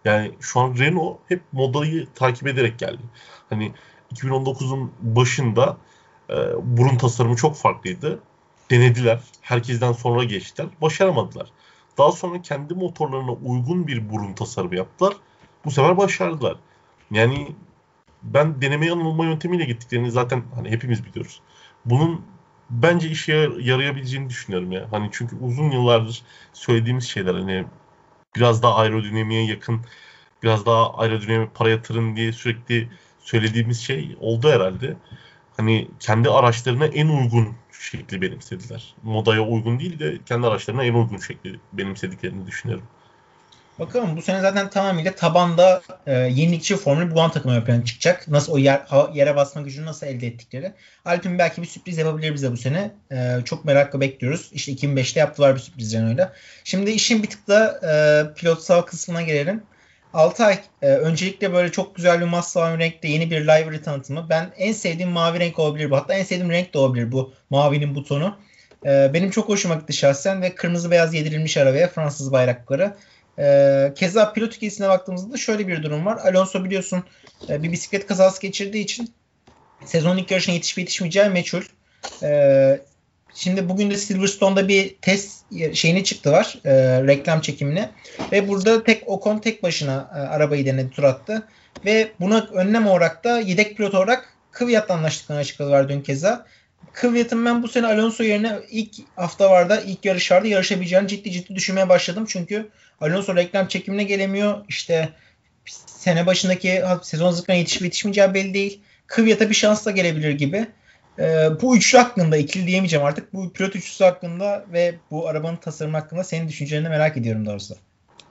[0.04, 3.02] Yani şu an Renault hep modayı takip ederek geldi.
[3.50, 3.72] Hani
[4.14, 5.76] 2019'un başında
[6.30, 8.20] e, burun tasarımı çok farklıydı.
[8.70, 9.20] Denediler.
[9.40, 10.68] Herkesten sonra geçtiler.
[10.80, 11.48] Başaramadılar.
[11.98, 15.14] Daha sonra kendi motorlarına uygun bir burun tasarımı yaptılar.
[15.64, 16.56] Bu sefer başardılar.
[17.10, 17.56] Yani
[18.22, 21.40] ben deneme yanılma yöntemiyle gittiklerini zaten hani hepimiz biliyoruz.
[21.84, 22.24] Bunun
[22.70, 24.88] bence işe yarayabileceğini düşünüyorum ya.
[24.90, 27.64] Hani çünkü uzun yıllardır söylediğimiz şeyler hani
[28.36, 29.80] biraz daha aerodinamiğe yakın,
[30.42, 32.88] biraz daha aerodinamik para yatırın diye sürekli
[33.20, 34.96] söylediğimiz şey oldu herhalde.
[35.56, 37.48] Hani kendi araçlarına en uygun
[37.80, 38.94] şekli benimsediler.
[39.02, 42.84] Modaya uygun değil de kendi araçlarına en uygun şekli benimsediklerini düşünüyorum.
[43.78, 48.28] Bakalım bu sene zaten tamamıyla tabanda e, yenilikçi Formula 1 takımı ön çıkacak.
[48.28, 50.72] Nasıl o yer, yere basma gücünü nasıl elde ettikleri.
[51.04, 52.90] Alpin belki bir sürpriz yapabilir bize bu sene.
[53.12, 54.50] E, çok merakla bekliyoruz.
[54.52, 56.32] İşte 2005'te yaptılar bir sürpriz öyle.
[56.64, 57.92] Şimdi işin bir tık da e,
[58.34, 59.62] pilotsal kısmına gelelim.
[60.14, 64.26] 6 ay e, öncelikle böyle çok güzel bir mavi renkte yeni bir livery tanıtımı.
[64.30, 65.96] Ben en sevdiğim mavi renk olabilir bu.
[65.96, 68.36] Hatta en sevdiğim renk de olabilir bu mavinin butonu.
[68.86, 72.96] E, benim çok hoşuma gitti şahsen ve kırmızı beyaz yedirilmiş arabaya Fransız bayrakları.
[73.38, 76.16] E, keza pilot ikisine baktığımızda da şöyle bir durum var.
[76.16, 77.04] Alonso biliyorsun
[77.48, 79.12] e, bir bisiklet kazası geçirdiği için
[79.84, 81.62] sezon ilk yarışına yetişip yetişmeyeceği meçhul.
[82.22, 82.80] E,
[83.38, 86.58] şimdi bugün de Silverstone'da bir test şeyini çıktı var.
[86.64, 86.72] E,
[87.06, 87.90] reklam çekimine.
[88.32, 91.48] Ve burada tek Ocon tek başına e, arabayı denedi tur attı.
[91.84, 96.46] Ve buna önlem olarak da yedek pilot olarak Kvyat'la anlaştıklarını açıkladılar dün keza.
[96.92, 101.88] Kvyat'ın ben bu sene Alonso yerine ilk hafta vardı, ilk yarışlarda yarışabileceğini ciddi ciddi düşünmeye
[101.88, 102.24] başladım.
[102.28, 102.68] Çünkü
[103.00, 104.64] Alonso reklam çekimine gelemiyor.
[104.68, 105.08] İşte
[105.86, 108.80] sene başındaki sezon hazırlıklarına yetişip yetişmeyeceği belli değil.
[109.06, 110.66] Kvyat'a bir şansla gelebilir gibi.
[111.18, 113.34] Ee, bu üçlü hakkında ikili diyemeyeceğim artık.
[113.34, 117.74] Bu pilot üçlüsü hakkında ve bu arabanın tasarımı hakkında senin düşüncelerini merak ediyorum doğrusu.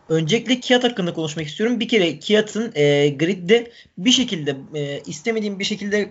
[0.09, 1.79] Öncelikle Kiat hakkında konuşmak istiyorum.
[1.79, 6.09] Bir kere Kiat'ın e, gridde bir şekilde e, istemediğim bir şekilde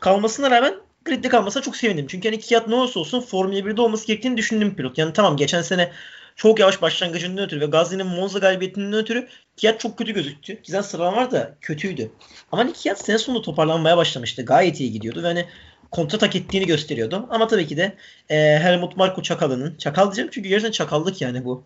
[0.00, 2.06] kalmasına rağmen gridde kalmasına çok sevindim.
[2.08, 4.98] Çünkü hani Kiat ne olursa olsun Formula 1'de olması gerektiğini düşündüm pilot.
[4.98, 5.90] Yani tamam geçen sene
[6.36, 10.58] çok yavaş başlangıcından ötürü ve Gazli'nin Monza galibiyetinden ötürü Kiat çok kötü gözüktü.
[10.62, 12.10] Bizden sıralamalar da kötüydü.
[12.52, 14.44] Ama hani Kiat sene sonunda toparlanmaya başlamıştı.
[14.44, 15.46] Gayet iyi gidiyordu ve hani
[15.94, 17.26] kontra tak ettiğini gösteriyordu.
[17.30, 17.92] Ama tabii ki de
[18.28, 21.64] e, Helmut Marko Çakalı'nın, Çakal diyeceğim çünkü gerçekten çakallık yani bu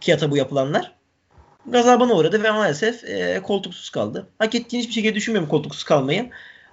[0.00, 0.92] Kiat'a bu yapılanlar.
[1.66, 4.26] Gazabına uğradı ve maalesef e, koltuksuz kaldı.
[4.38, 6.30] Hak ettiğini hiçbir şekilde düşünmüyorum koltuksuz kalmayı.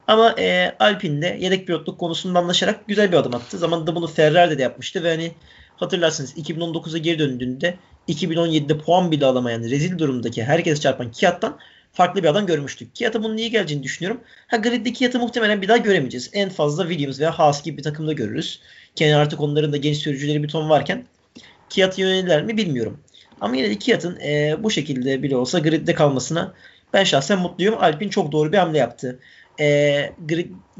[0.07, 3.57] Ama e, Alpine'de yedek pilotluk konusunda anlaşarak güzel bir adım attı.
[3.57, 5.31] Zamanında bunu Ferrari'de de yapmıştı ve hani
[5.77, 7.77] hatırlarsınız 2019'a geri döndüğünde
[8.09, 11.57] 2017'de puan bile alamayan rezil durumdaki herkes çarpan Kiat'tan
[11.93, 12.95] farklı bir adam görmüştük.
[12.95, 14.21] Kiat'a bunun iyi geleceğini düşünüyorum.
[14.47, 16.29] Ha gridde Kiat'ı muhtemelen bir daha göremeyeceğiz.
[16.33, 18.61] En fazla Williams veya Haas gibi bir takımda görürüz.
[18.95, 21.05] Kendi artık onların da genç sürücüleri bir ton varken
[21.69, 22.99] Kiat'a yönelirler mi bilmiyorum.
[23.41, 26.53] Ama yine de Kiat'ın e, bu şekilde bile olsa gridde kalmasına
[26.93, 27.75] Ben şahsen mutluyum.
[27.79, 29.19] Alpin çok doğru bir hamle yaptı.
[29.59, 30.13] E,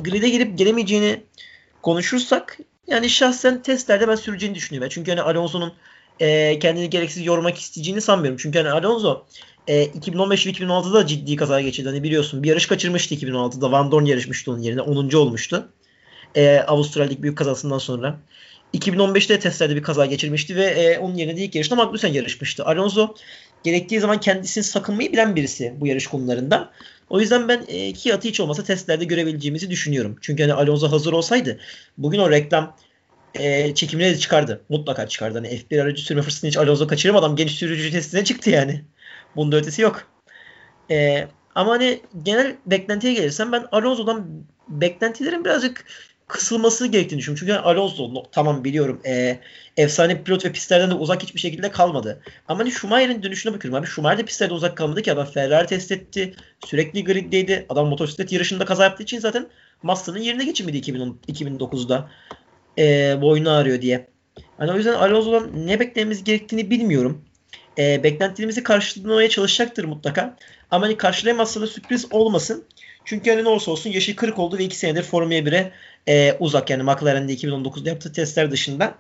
[0.04, 1.24] grid'e girip gelemeyeceğini
[1.82, 4.90] konuşursak yani şahsen testlerde ben süreceğini düşünüyorum.
[4.90, 5.74] Çünkü hani Alonso'nun
[6.20, 8.38] e, kendini gereksiz yormak isteyeceğini sanmıyorum.
[8.42, 9.26] Çünkü hani Alonso
[9.68, 11.90] e, 2015 ve 2016'da ciddi kaza geçirdi.
[11.90, 13.72] Hani biliyorsun bir yarış kaçırmıştı 2016'da.
[13.72, 14.82] Van Dorn yarışmıştı onun yerine.
[14.82, 15.16] 10.
[15.16, 15.70] olmuştu.
[16.36, 18.20] E, Avustralya'daki büyük kazasından sonra.
[18.74, 22.66] 2015'te testlerde bir kaza geçirmişti ve e, onun yerine de ilk yarışta Magnussen yarışmıştı.
[22.66, 23.16] Alonso
[23.64, 26.72] gerektiği zaman kendisini sakınmayı bilen birisi bu yarış konularında.
[27.10, 30.18] O yüzden ben e, Kiat'ı hiç olmasa testlerde görebileceğimizi düşünüyorum.
[30.22, 31.60] Çünkü hani Alonso hazır olsaydı
[31.98, 32.76] bugün o reklam
[33.36, 34.62] e, çekimine de çıkardı.
[34.70, 35.38] Mutlaka çıkardı.
[35.38, 38.82] Hani F1 aracı sürme fırsatını hiç Alonso kaçırmadan genç sürücü testine çıktı yani.
[39.36, 40.08] Bunda ötesi yok.
[40.92, 45.86] E, ama hani genel beklentiye gelirsem ben Alonso'dan beklentilerin birazcık
[46.32, 47.48] kısılması gerektiğini düşünüyorum.
[47.48, 49.40] Çünkü Alonso tamam biliyorum e,
[49.78, 52.22] efsane pilot ve pistlerden de uzak hiçbir şekilde kalmadı.
[52.48, 53.88] Ama hani Schumacher'in dönüşüne bakıyorum abi.
[53.88, 56.34] Schumacher de pistlerde uzak kalmadı ki adam Ferrari test etti.
[56.66, 57.66] Sürekli griddeydi.
[57.70, 59.48] Adam motosiklet yarışında kaza yaptığı için zaten
[59.84, 62.10] Massa'nın yerine geçemedi 2010, 2009'da.
[62.78, 64.08] E, boynu ağrıyor diye.
[64.58, 67.26] Hani o yüzden Alonso'dan ne beklememiz gerektiğini bilmiyorum.
[67.78, 70.36] E, beklentilerimizi karşılamaya çalışacaktır mutlaka.
[70.72, 72.66] Ama hani karşılayamazsa da sürpriz olmasın.
[73.06, 75.72] Çünkü hani ne olursa olsun yaşı 40 oldu ve 2 senedir Formula 1'e
[76.08, 76.70] e, uzak.
[76.70, 78.96] Yani McLaren'de 2019'da yaptığı testler dışında.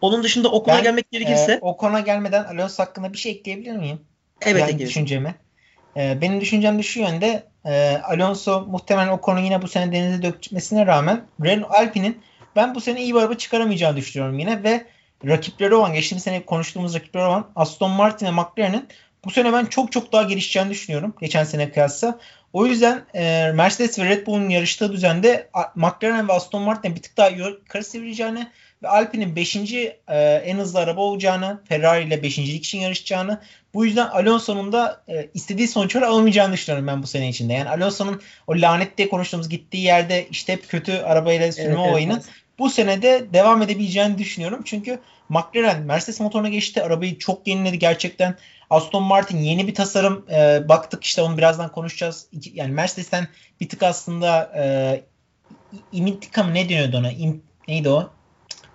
[0.00, 1.52] Onun dışında Ocon'a gelmek gerekirse.
[1.52, 4.00] E, Ocon'a gelmeden Alonso hakkında bir şey ekleyebilir miyim?
[4.42, 5.34] Evet yani düşüncemi.
[5.96, 7.42] E, benim düşüncem de şu yönde.
[7.64, 12.22] E, Alonso muhtemelen Ocon'u yine bu sene denize dökmesine rağmen Renault Alpine'in
[12.56, 14.86] ben bu sene iyi bir araba çıkaramayacağını düşünüyorum yine ve
[15.26, 18.88] rakipleri olan geçtiğimiz sene konuştuğumuz rakipleri olan Aston Martin ve McLaren'in
[19.24, 22.18] bu sene ben çok çok daha gelişeceğini düşünüyorum geçen sene kıyasla.
[22.52, 27.16] O yüzden e, Mercedes ve Red Bull'un yarıştığı düzende McLaren ve Aston Martin'e bir tık
[27.16, 28.48] daha yukarı sivrileceğini
[28.82, 29.56] ve Alpine'in 5.
[29.56, 29.96] E,
[30.44, 32.38] en hızlı araba olacağını, Ferrari ile 5.
[32.38, 33.40] için yarışacağını,
[33.74, 37.52] bu yüzden Alonso'nun da e, istediği sonuçları alamayacağını düşünüyorum ben bu sene içinde.
[37.52, 42.24] Yani Alonso'nun o lanette konuştuğumuz gittiği yerde işte hep kötü arabayla sürme evet, olayının evet,
[42.58, 44.62] bu senede devam edebileceğini düşünüyorum.
[44.64, 46.82] Çünkü McLaren Mercedes motoruna geçti.
[46.82, 48.36] Arabayı çok yeniledi gerçekten.
[48.70, 50.26] Aston Martin yeni bir tasarım.
[50.30, 52.26] E, baktık işte onu birazdan konuşacağız.
[52.54, 53.28] Yani Mercedes'ten
[53.60, 54.64] bir tık aslında e,
[55.92, 57.10] imitika mı ne deniyordu ona?
[57.10, 58.10] İm, neydi o?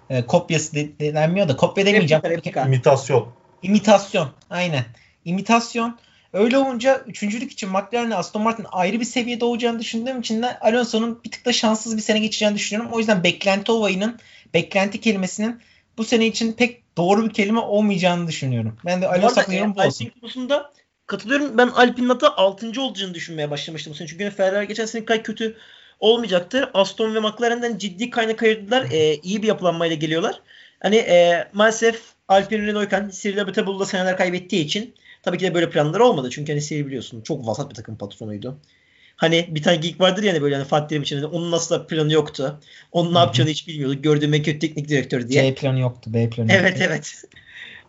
[0.09, 2.23] E, kopyası de, denmiyor da kopya demeyeceğim.
[2.23, 3.27] Replika, İmitasyon.
[3.63, 4.29] İmitasyon.
[4.49, 4.85] Aynen.
[5.25, 5.99] İmitasyon.
[6.33, 11.23] Öyle olunca üçüncülük için McLaren Aston Martin ayrı bir seviyede olacağını düşündüğüm için de Alonso'nun
[11.23, 12.91] bir tık da şanssız bir sene geçeceğini düşünüyorum.
[12.93, 14.19] O yüzden beklenti olayının,
[14.53, 15.61] beklenti kelimesinin
[15.97, 18.77] bu sene için pek doğru bir kelime olmayacağını düşünüyorum.
[18.85, 20.11] Ben de Alonso hakkında bu olsun.
[20.21, 20.71] konusunda
[21.07, 21.57] katılıyorum.
[21.57, 22.81] Ben Alpine'in hatta 6.
[22.81, 24.07] olacağını düşünmeye başlamıştım bu sene.
[24.07, 25.57] Çünkü Ferrari geçen sene kadar kötü
[25.99, 26.69] olmayacaktır.
[26.73, 28.87] Aston ve McLaren'den ciddi kaynak ayırdılar.
[28.91, 30.41] E, iyi bir yapılanmayla geliyorlar.
[30.79, 35.99] Hani e, maalesef Alpine Renault'ken Cyril Abiteboul'da seneler kaybettiği için tabii ki de böyle planlar
[35.99, 36.29] olmadı.
[36.32, 38.60] Çünkü hani Cyril biliyorsun çok vasat bir takım patronuydu.
[39.15, 41.23] Hani bir tane geek vardır yani böyle hani Fatih Terim için.
[41.23, 42.60] Onun nasıl planı yoktu.
[42.91, 44.01] Onun ne yapacağını hiç bilmiyordu.
[44.01, 45.43] Gördüğüm en kötü teknik direktör diye.
[45.43, 46.13] C planı yoktu.
[46.13, 46.86] B planı Evet yoktu.
[46.88, 47.23] evet.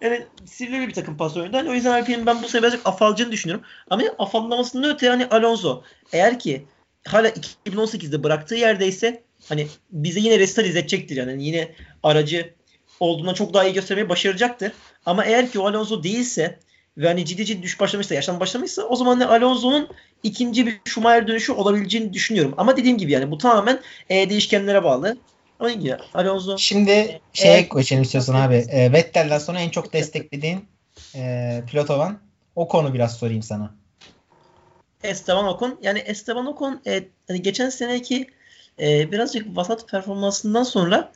[0.00, 1.36] Yani sinirli bir takım pas.
[1.36, 3.64] Hani o yüzden Alpine'in ben bu sefer birazcık afalcını düşünüyorum.
[3.90, 6.66] Ama afallamasının öte hani Alonso eğer ki
[7.06, 7.28] hala
[7.66, 11.30] 2018'de bıraktığı yerdeyse hani bize yine restart izletecektir yani.
[11.30, 12.54] yani yine aracı
[13.00, 14.72] olduğuna çok daha iyi göstermeyi başaracaktır.
[15.06, 16.58] Ama eğer ki o Alonso değilse
[16.96, 19.88] ve hani ciddi ciddi düş başlamışsa, yaştan başlamışsa o zaman Alonso'nun
[20.22, 22.54] ikinci bir Schumacher dönüşü olabileceğini düşünüyorum.
[22.56, 25.16] Ama dediğim gibi yani bu tamamen e, değişkenlere bağlı.
[25.60, 28.54] Ama ya Alonso Şimdi e, şeye e, geçelim istiyorsan abi.
[28.54, 30.64] E, Vettel'den sonra en çok desteklediğin
[31.14, 32.18] e, pilot olan
[32.56, 33.74] o konu biraz sorayım sana.
[35.02, 35.78] Esteban Ocon.
[35.82, 38.26] Yani Esteban Ocon e, hani geçen seneki
[38.80, 41.12] e, birazcık vasat performansından sonra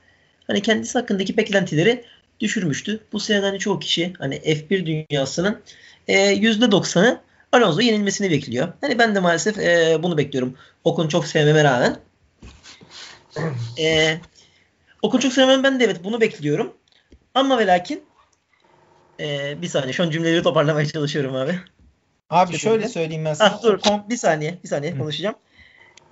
[0.46, 2.04] hani kendisi hakkındaki beklentileri
[2.40, 3.00] düşürmüştü.
[3.12, 5.60] Bu seneden hani çoğu kişi hani F1 dünyasının
[6.08, 7.20] e, %90'ı
[7.52, 8.68] Alonso yenilmesini bekliyor.
[8.80, 10.56] Hani ben de maalesef e, bunu bekliyorum.
[10.84, 11.96] Ocon çok sevmeme rağmen.
[13.78, 14.16] E,
[15.02, 16.74] Ocon çok sevmem ben de evet bunu bekliyorum.
[17.34, 18.02] Ama ve lakin
[19.20, 21.58] e, bir saniye şu an cümleleri toparlamaya çalışıyorum abi.
[22.30, 22.58] Abi Kesinlikle.
[22.78, 23.48] şöyle söyleyeyim ben sana.
[23.48, 24.04] Ah, dur Ocon...
[24.10, 24.98] bir saniye bir saniye Hı.
[24.98, 25.36] konuşacağım.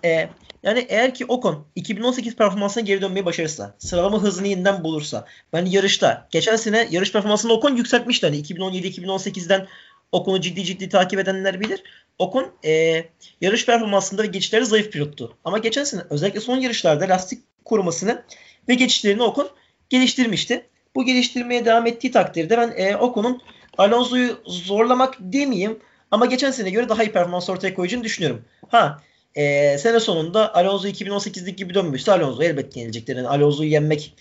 [0.05, 0.29] E,
[0.62, 6.29] yani eğer ki Ocon 2018 performansına geri dönmeyi başarırsa, sıralama hızını yeniden bulursa, ben yarışta
[6.31, 8.27] geçen sene yarış performansını Ocon yükseltmişti.
[8.27, 9.66] Hani 2017-2018'den
[10.12, 11.83] Ocon'u ciddi ciddi takip edenler bilir.
[12.18, 13.05] Ocon e,
[13.40, 15.37] yarış performansında ve geçişleri zayıf pilottu.
[15.44, 18.22] Ama geçen sene özellikle son yarışlarda lastik korumasını
[18.68, 19.48] ve geçişlerini Ocon
[19.90, 20.66] geliştirmişti.
[20.94, 23.42] Bu geliştirmeye devam ettiği takdirde ben e, Ocon'un
[23.79, 25.79] Alonso'yu zorlamak demeyeyim
[26.11, 28.44] ama geçen sene göre daha iyi performans ortaya koyacağını düşünüyorum.
[28.68, 29.03] Ha
[29.35, 33.16] e, sene sonunda Alonso 2018'lik gibi dönmüşse Alonso elbette yenilecektir.
[33.16, 34.14] Yani Alonso'yu yenmek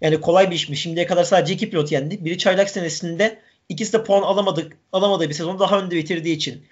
[0.00, 0.76] yani kolay bir iş mi?
[0.76, 2.24] Şimdiye kadar sadece iki pilot yendi.
[2.24, 6.64] Biri çaylak senesinde ikisi de puan alamadık, alamadığı bir sezonu daha önde bitirdiği için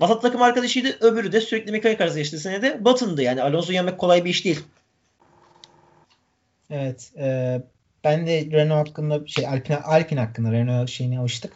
[0.00, 0.96] Vasat takım arkadaşıydı.
[1.00, 3.22] Öbürü de sürekli mekanik arıza yaşadığı senede Button'dı.
[3.22, 4.60] Yani Alonso yenmek kolay bir iş değil.
[6.70, 7.12] Evet.
[7.18, 7.60] E,
[8.04, 11.52] ben de Renault hakkında şey Alpine, Alpine hakkında Renault şeyine alıştık.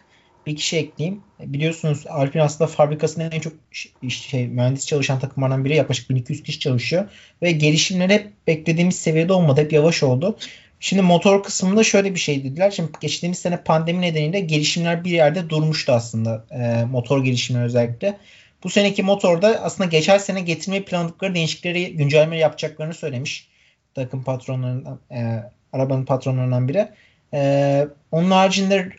[0.47, 1.21] Bir kişi ekleyeyim.
[1.41, 3.53] Biliyorsunuz Alpine aslında fabrikasında en çok
[4.09, 5.77] şey, mühendis çalışan takımlardan biri.
[5.77, 7.09] Yaklaşık 1200 kişi çalışıyor.
[7.43, 9.61] Ve gelişimler hep beklediğimiz seviyede olmadı.
[9.61, 10.37] Hep yavaş oldu.
[10.81, 12.71] Şimdi motor kısmında şöyle bir şey dediler.
[12.71, 16.47] Şimdi geçtiğimiz sene pandemi nedeniyle gelişimler bir yerde durmuştu aslında.
[16.51, 18.19] E, motor gelişimleri özellikle.
[18.65, 23.49] Bu seneki motorda aslında geçen sene getirmeyi planladıkları değişiklikleri, güncellemeleri yapacaklarını söylemiş.
[23.95, 26.89] Takım patronlarından, e, arabanın patronlarından biri.
[27.35, 28.93] E, onun haricinde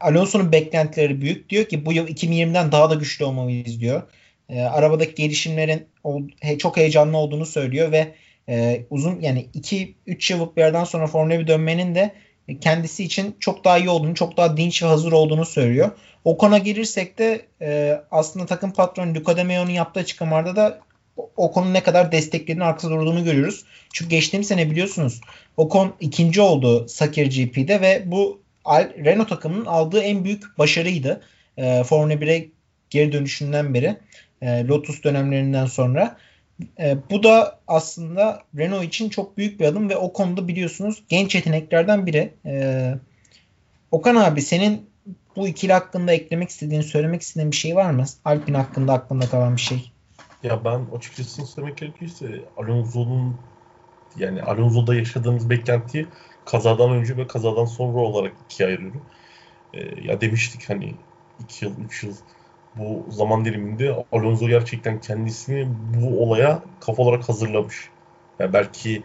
[0.00, 1.50] Alonso'nun beklentileri büyük.
[1.50, 4.02] Diyor ki bu yıl 2020'den daha da güçlü olmalıyız diyor.
[4.48, 5.86] E, arabadaki gelişimlerin
[6.58, 8.14] çok heyecanlı olduğunu söylüyor ve
[8.48, 12.12] e, uzun yani 2-3 yıllık bir yerden sonra Formula 1 dönmenin de
[12.60, 15.90] kendisi için çok daha iyi olduğunu, çok daha dinç ve hazır olduğunu söylüyor.
[16.24, 20.80] O kona girirsek de e, aslında takım patronu Luca De Meo'nun yaptığı açıklamalarda da
[21.36, 23.64] o konu ne kadar desteklediğini arkasında durduğunu görüyoruz.
[23.92, 25.20] Çünkü geçtiğimiz sene biliyorsunuz
[25.56, 28.43] Ocon ikinci oldu Sakir GP'de ve bu
[29.04, 31.20] Renault takımının aldığı en büyük başarıydı.
[31.56, 32.48] E, Formula 1'e
[32.90, 33.96] geri dönüşünden beri.
[34.42, 36.16] E, Lotus dönemlerinden sonra.
[36.78, 41.34] E, bu da aslında Renault için çok büyük bir adım ve o konuda biliyorsunuz genç
[41.34, 42.34] yeteneklerden biri.
[42.46, 42.94] E,
[43.90, 44.86] Okan abi senin
[45.36, 48.04] bu ikili hakkında eklemek istediğin, söylemek istediğin bir şey var mı?
[48.24, 49.92] Alpine hakkında aklında kalan bir şey.
[50.42, 53.36] Ya ben açıkçası söylemek gerekirse Alonso'nun
[54.16, 56.06] yani Alonso'da yaşadığımız beklentiyi
[56.44, 59.02] kazadan önce ve kazadan sonra olarak ikiye ayırıyorum.
[59.74, 60.94] Ee, ya demiştik hani
[61.38, 62.14] 2 yıl, 3 yıl
[62.76, 67.90] bu zaman diliminde Alonso gerçekten kendisini bu olaya kafa olarak hazırlamış.
[68.38, 69.04] Yani belki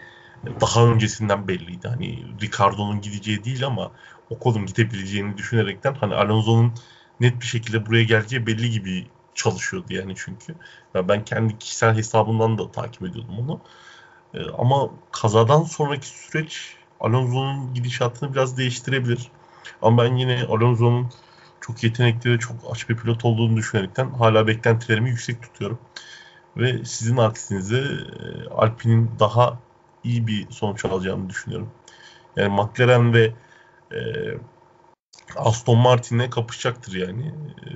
[0.61, 1.87] daha öncesinden belliydi.
[1.87, 3.91] Hani Ricardo'nun gideceği değil ama
[4.29, 6.73] Ocon'un gidebileceğini düşünerekten hani Alonso'nun
[7.19, 10.55] net bir şekilde buraya geleceği belli gibi çalışıyordu yani çünkü.
[10.95, 13.61] Ya ben kendi kişisel hesabından da takip ediyordum onu.
[14.33, 19.31] Ee, ama kazadan sonraki süreç Alonso'nun gidişatını biraz değiştirebilir.
[19.81, 21.09] Ama ben yine Alonso'nun
[21.61, 25.79] çok yetenekli ve çok aç bir pilot olduğunu düşünerekten hala beklentilerimi yüksek tutuyorum.
[26.57, 29.59] Ve sizin aksinize e, Alpine'in daha
[30.03, 31.71] iyi bir sonuç alacağını düşünüyorum.
[32.35, 33.33] Yani McLaren ve
[33.91, 33.99] e,
[35.35, 37.33] Aston Martin'le kapışacaktır yani.
[37.65, 37.67] E,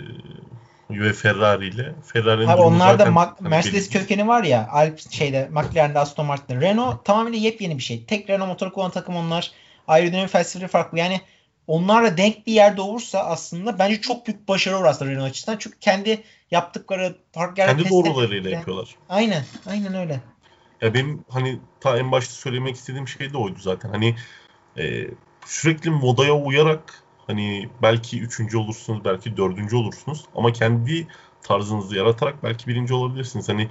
[1.01, 1.95] ve Ferrari ile.
[2.13, 3.99] Ferrari'nin Abi onlarda Ma- hani Mercedes belli.
[3.99, 6.62] kökeni var ya Alp şeyde McLaren'de Aston Martin'de.
[6.62, 8.06] Renault tamamen yepyeni bir şey.
[8.06, 9.51] Tek Renault motoru kullanan takım onlar.
[9.88, 10.99] Aerodinamik felsefeleri farklı.
[10.99, 11.21] Yani
[11.67, 15.58] onlarla denk bir yerde olursa aslında bence çok büyük başarı olur aslında Renault açısından.
[15.58, 18.95] Çünkü kendi yaptıkları farklı Kendi doğrularıyla yapıyorlar.
[19.10, 19.43] Aynen.
[19.69, 20.21] Aynen öyle.
[20.82, 23.89] Ya benim hani ta en başta söylemek istediğim şey de oydu zaten.
[23.89, 24.15] Hani
[24.77, 25.08] e,
[25.45, 31.07] sürekli modaya uyarak hani belki üçüncü olursunuz, belki dördüncü olursunuz ama kendi
[31.41, 33.49] tarzınızı yaratarak belki birinci olabilirsiniz.
[33.49, 33.69] Hani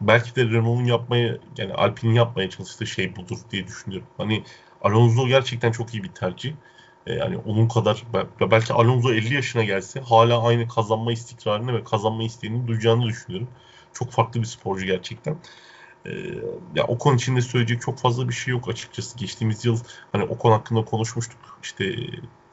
[0.00, 4.08] belki de Renault'un yapmaya yani Alpine'in yapmaya çalıştığı şey budur diye düşünüyorum.
[4.16, 4.44] Hani
[4.80, 6.54] Alonso gerçekten çok iyi bir tercih.
[7.06, 8.04] E, yani onun kadar
[8.40, 13.48] belki Alonso 50 yaşına gelse hala aynı kazanma istikrarını ve kazanma isteğini duyacağını düşünüyorum.
[13.92, 15.36] Çok farklı bir sporcu gerçekten.
[16.06, 16.10] Ee,
[16.74, 19.18] ya Ocon için de söyleyecek çok fazla bir şey yok açıkçası.
[19.18, 19.78] Geçtiğimiz yıl
[20.12, 21.58] hani Ocon hakkında konuşmuştuk.
[21.62, 21.96] İşte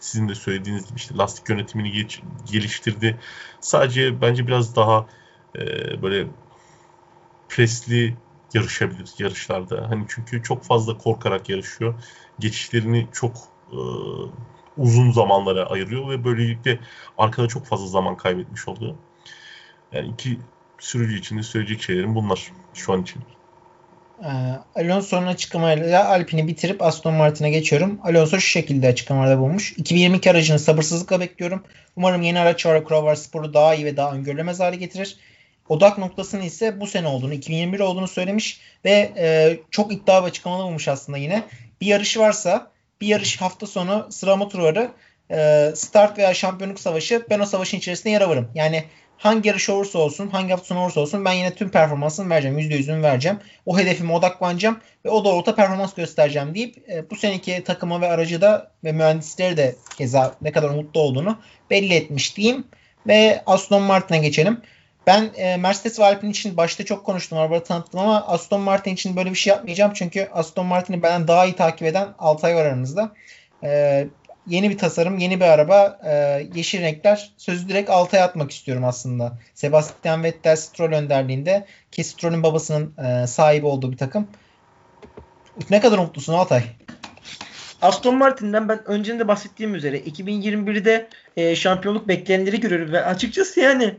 [0.02, 3.20] sizin de söylediğiniz gibi işte lastik yönetimini geç, geliştirdi.
[3.60, 5.08] Sadece bence biraz daha
[5.56, 5.62] e,
[6.02, 6.28] böyle
[7.50, 8.18] presli
[8.54, 9.90] yarışabilir yarışlarda.
[9.90, 11.94] Hani çünkü çok fazla korkarak yarışıyor.
[12.40, 13.36] Geçişlerini çok
[13.72, 13.80] e,
[14.78, 16.80] uzun zamanlara ayırıyor ve böylelikle
[17.18, 18.96] arkada çok fazla zaman kaybetmiş oluyor.
[19.92, 20.40] Yani iki
[20.80, 23.24] sürücü için de söyleyecek şeylerim bunlar şu an için.
[24.24, 28.00] Ee, Alonso'nun açıklamalarıyla Alpine'i bitirip Aston Martin'e geçiyorum.
[28.04, 29.72] Alonso şu şekilde açıklamalarda bulmuş.
[29.72, 31.64] 2022 aracını sabırsızlıkla bekliyorum.
[31.96, 35.18] Umarım yeni araç var Crowbar Spor'u daha iyi ve daha öngörülemez hale getirir.
[35.70, 40.66] Odak noktasının ise bu sene olduğunu, 2021 olduğunu söylemiş ve e, çok iddialı bir açıklamalar
[40.66, 41.44] bulmuş aslında yine.
[41.82, 44.92] Bir yarış varsa bir yarış hafta sonu sıralama turları
[45.32, 48.52] e, start veya şampiyonluk savaşı ben o savaşın içerisinde yer alırım.
[48.56, 48.84] Yani
[49.22, 52.60] hangi yarış olursa olsun, hangi hafta sonu olursa olsun ben yine tüm performansımı vereceğim.
[52.60, 53.40] %100'ümü vereceğim.
[53.66, 58.42] O hedefime odaklanacağım ve o doğrultuda performans göstereceğim deyip e, bu seneki takıma ve aracı
[58.42, 61.38] da ve mühendisleri de keza ne kadar mutlu olduğunu
[61.70, 62.68] belli etmiş diyeyim.
[63.08, 64.62] Ve Aston Martin'e geçelim.
[65.08, 67.38] Ben e, Mercedes ve Alpine için başta çok konuştum.
[67.38, 69.92] Arabayı tanıttım ama Aston Martin için böyle bir şey yapmayacağım.
[69.96, 73.12] Çünkü Aston Martin'i benden daha iyi takip eden Altay var aramızda.
[73.64, 74.08] E,
[74.48, 76.12] yeni bir tasarım, yeni bir araba, e,
[76.56, 77.32] yeşil renkler.
[77.38, 79.38] Sözü direkt Altay'a atmak istiyorum aslında.
[79.54, 84.28] Sebastian Vettel Stroll önderliğinde ki Stroll'ün babasının e, sahibi olduğu bir takım.
[85.70, 86.64] Ne kadar mutlusun Altay?
[87.82, 93.98] Aston Martin'den ben önceden de bahsettiğim üzere 2021'de e, şampiyonluk bekleyenleri görüyorum ve açıkçası yani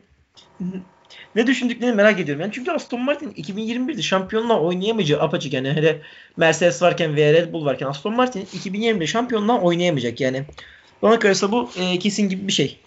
[1.34, 2.40] ne düşündüklerini merak ediyorum.
[2.40, 6.00] Yani çünkü Aston Martin 2021'de şampiyonluğa oynayamayacağı apaçık yani hele
[6.36, 10.44] Mercedes varken ve Red Bull varken Aston Martin 2020'de şampiyonluğa oynayamayacak yani.
[11.02, 12.78] Bana kalırsa bu e, kesin gibi bir şey.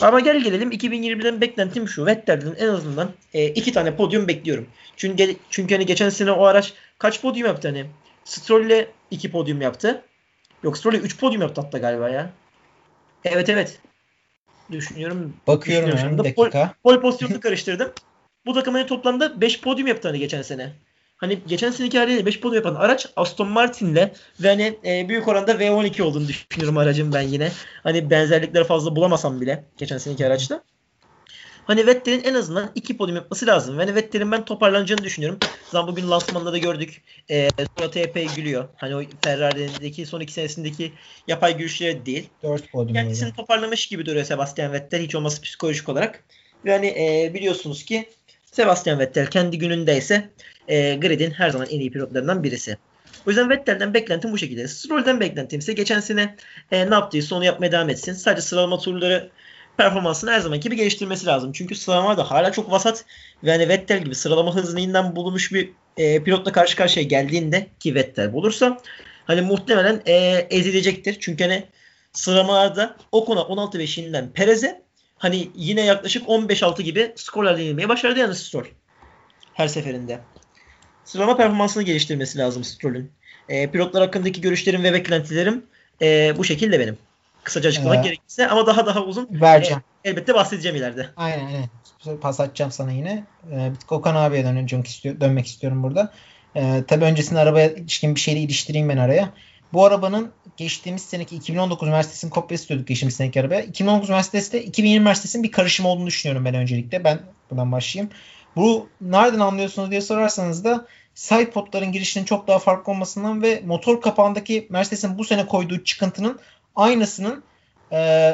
[0.00, 2.06] Ama gel gelelim 2020'den beklentim şu.
[2.06, 4.66] Vettel'den en azından e, iki tane podyum bekliyorum.
[4.96, 7.86] Çünkü çünkü hani geçen sene o araç kaç podyum yaptı hani?
[8.24, 10.02] Stroll'le iki podyum yaptı.
[10.62, 12.30] Yok Stroll'le üç podyum yaptı hatta galiba ya.
[13.24, 13.80] Evet evet.
[14.70, 15.34] Düşünüyorum.
[15.46, 16.18] Bakıyorum düşünüyorum.
[16.18, 16.74] dakika.
[16.82, 17.92] Pol, pol pozisyonunu karıştırdım.
[18.46, 20.72] Bu takım hani toplamda 5 podyum yaptı hani geçen sene.
[21.16, 24.10] Hani geçen seneki haliyle 5 podyum yapan araç Aston Martin'le
[24.40, 27.52] ve hani e, büyük oranda V12 olduğunu düşünüyorum aracın ben yine.
[27.82, 30.62] Hani benzerlikleri fazla bulamasam bile geçen seneki araçla.
[31.68, 33.78] Hani Vettel'in en azından iki podyum yapması lazım.
[33.78, 35.38] Ve hani Vettel'in ben toparlanacağını düşünüyorum.
[35.70, 37.02] Zaten bugün lansmanında da gördük.
[37.30, 37.48] E,
[37.78, 38.68] Surat epey gülüyor.
[38.76, 40.92] Hani o Ferrari'deki son iki senesindeki
[41.26, 42.28] yapay gülüşleri değil.
[42.42, 43.36] 4 podyum Kendisini öyle.
[43.36, 45.02] toparlamış gibi duruyor Sebastian Vettel.
[45.02, 46.24] Hiç olmazsa psikolojik olarak.
[46.64, 48.08] Ve hani e, biliyorsunuz ki
[48.52, 50.30] Sebastian Vettel kendi günündeyse
[50.68, 52.76] e, gridin her zaman en iyi pilotlarından birisi.
[53.26, 54.68] O yüzden Vettel'den beklentim bu şekilde.
[54.68, 56.36] Stroll'den beklentim ise geçen sene
[56.70, 58.12] e, ne yaptıysa onu yapmaya devam etsin.
[58.12, 59.30] Sadece sıralama turları
[59.78, 61.52] performansını her zamanki gibi geliştirmesi lazım.
[61.52, 63.04] Çünkü sıralama da hala çok vasat
[63.44, 68.32] ve hani Vettel gibi sıralama hızlılığından bulunmuş bir e, pilotla karşı karşıya geldiğinde ki Vettel
[68.32, 68.78] bulursa
[69.24, 70.14] hani muhtemelen e,
[70.50, 71.16] ezilecektir.
[71.20, 71.64] Çünkü hani
[72.12, 74.82] sıralamalarda Ocon'a 16-5'inden Perez'e
[75.18, 78.64] hani yine yaklaşık 15-6 gibi skorlar yenilmeye başardı yani Stroll.
[79.54, 80.20] Her seferinde.
[81.04, 83.12] Sıralama performansını geliştirmesi lazım Stroll'ün.
[83.48, 85.66] E, pilotlar hakkındaki görüşlerim ve beklentilerim
[86.02, 86.98] e, bu şekilde benim.
[87.48, 89.82] Kısaca açıklamak Ee, gerekirse ama daha daha uzun Vereceğim.
[90.04, 91.08] e, elbette bahsedeceğim ileride.
[91.16, 91.68] Aynen aynen.
[92.20, 93.24] Pas atacağım sana yine.
[93.52, 96.12] Ee, bir tık Okan abiye dönmek, istiyor, dönmek istiyorum burada.
[96.56, 99.30] Ee, tabii öncesinde arabaya ilişkin bir şeyle iliştireyim ben araya.
[99.72, 103.60] Bu arabanın geçtiğimiz seneki 2019 Mercedes'in kopyası diyorduk geçtiğimiz seneki arabaya.
[103.62, 107.04] 2019 Mercedes'te 2020 Mercedes'in bir karışım olduğunu düşünüyorum ben öncelikle.
[107.04, 107.20] Ben
[107.50, 108.12] buradan başlayayım.
[108.56, 114.00] Bu nereden anlıyorsunuz diye sorarsanız da side podların girişinin çok daha farklı olmasından ve motor
[114.00, 116.38] kapağındaki Mercedes'in bu sene koyduğu çıkıntının
[116.78, 117.44] aynısının
[117.92, 118.30] e,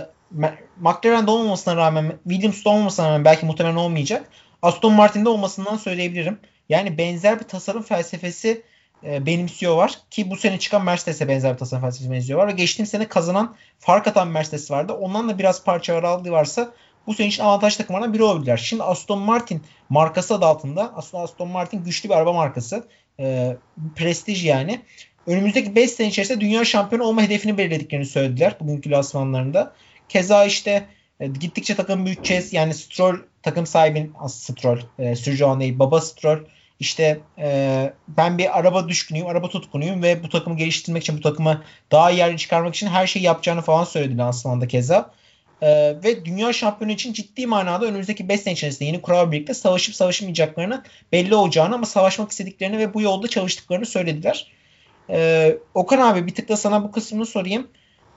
[0.81, 4.29] McLaren'de olmamasına rağmen Williams'da olmamasına rağmen belki muhtemelen olmayacak.
[4.63, 6.39] Aston Martin'de olmasından söyleyebilirim.
[6.69, 8.63] Yani benzer bir tasarım felsefesi
[9.05, 13.09] e, benimsiyorlar ki bu sene çıkan Mercedes'e benzer bir tasarım felsefesi benziyorlar ve geçtiğim sene
[13.09, 14.93] kazanan fark atan Mercedes vardı.
[14.93, 16.71] Ondan da biraz parça aldığı varsa
[17.07, 18.57] bu sene için avantaj takımlarından biri olabilirler.
[18.57, 22.89] Şimdi Aston Martin markası adı altında aslında Aston Martin güçlü bir araba markası.
[23.21, 23.57] E,
[23.97, 24.81] prestij yani.
[25.27, 29.73] Önümüzdeki 5 sene içerisinde dünya şampiyonu olma hedefini belirlediklerini söylediler bugünkü lansmanlarında.
[30.09, 30.85] Keza işte
[31.21, 32.53] e, gittikçe takım büyüteceğiz.
[32.53, 36.39] Yani Stroll takım sahibi Stroll, e, sürücü olan değil baba Stroll.
[36.81, 41.63] İşte e, ben bir araba düşkünüyüm, araba tutkunuyum ve bu takımı geliştirmek için, bu takımı
[41.91, 45.11] daha iyi yerine çıkarmak için her şeyi yapacağını falan söyledi lansmanda keza.
[45.63, 45.69] E,
[46.05, 50.83] ve dünya şampiyonu için ciddi manada önümüzdeki 5 sene içerisinde yeni kuralla birlikte savaşıp savaşmayacaklarını
[51.13, 54.51] belli olacağını ama savaşmak istediklerini ve bu yolda çalıştıklarını söylediler.
[55.11, 57.69] E, Okan abi bir tık da sana bu kısmını sorayım.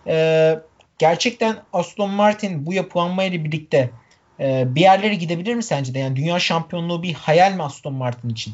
[0.07, 0.59] E,
[0.97, 3.91] gerçekten Aston Martin bu yapılanmayla birlikte
[4.39, 5.99] e, bir yerlere gidebilir mi sence de?
[5.99, 8.53] Yani dünya şampiyonluğu bir hayal mi Aston Martin için?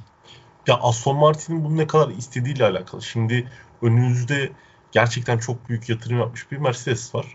[0.67, 3.01] Ya Aston Martin'in bunu ne kadar istediğiyle alakalı.
[3.01, 4.51] Şimdi önünüzde
[4.91, 7.25] gerçekten çok büyük yatırım yapmış bir Mercedes var.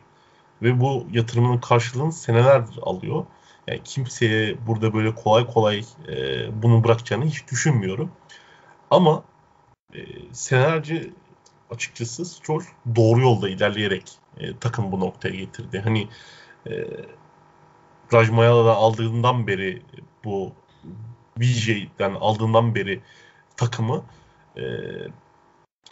[0.62, 3.26] Ve bu yatırımının karşılığını senelerdir alıyor.
[3.66, 8.10] Yani kimseye burada böyle kolay kolay e, bunu bırakacağını hiç düşünmüyorum.
[8.90, 9.24] Ama
[9.94, 10.00] e,
[10.32, 11.10] senelerce
[11.70, 12.62] açıkçası Stroll
[12.96, 15.80] doğru yolda ilerleyerek e, takım bu noktaya getirdi.
[15.84, 16.08] Hani
[16.66, 16.86] e,
[18.12, 19.82] Raj Mayala'dan aldığından beri
[20.24, 20.52] bu
[21.38, 23.00] VJ'den aldığından beri
[23.56, 24.04] takımı
[24.56, 24.62] e,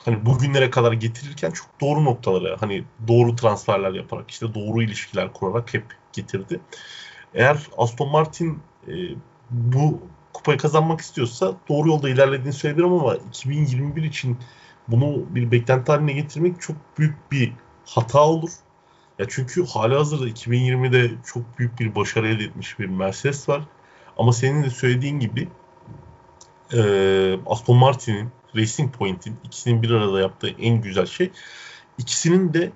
[0.05, 5.75] hani bugünlere kadar getirirken çok doğru noktalara hani doğru transferler yaparak işte doğru ilişkiler kurarak
[5.75, 6.61] hep getirdi.
[7.35, 8.93] Eğer Aston Martin e,
[9.51, 10.01] bu
[10.37, 14.39] kupayı kazanmak istiyorsa doğru yolda ilerlediğini söyleyebilirim ama 2021 için
[14.89, 17.53] bunu bir beklenti haline getirmek çok büyük bir
[17.87, 18.51] hata olur.
[19.19, 23.63] Ya çünkü hali hazırda 2020'de çok büyük bir başarı elde etmiş bir Mercedes var.
[24.19, 25.49] Ama senin de söylediğin gibi
[26.73, 26.81] e,
[27.47, 31.31] Aston Martin'in, Racing Point'in ikisinin bir arada yaptığı en güzel şey
[31.99, 32.73] ikisinin de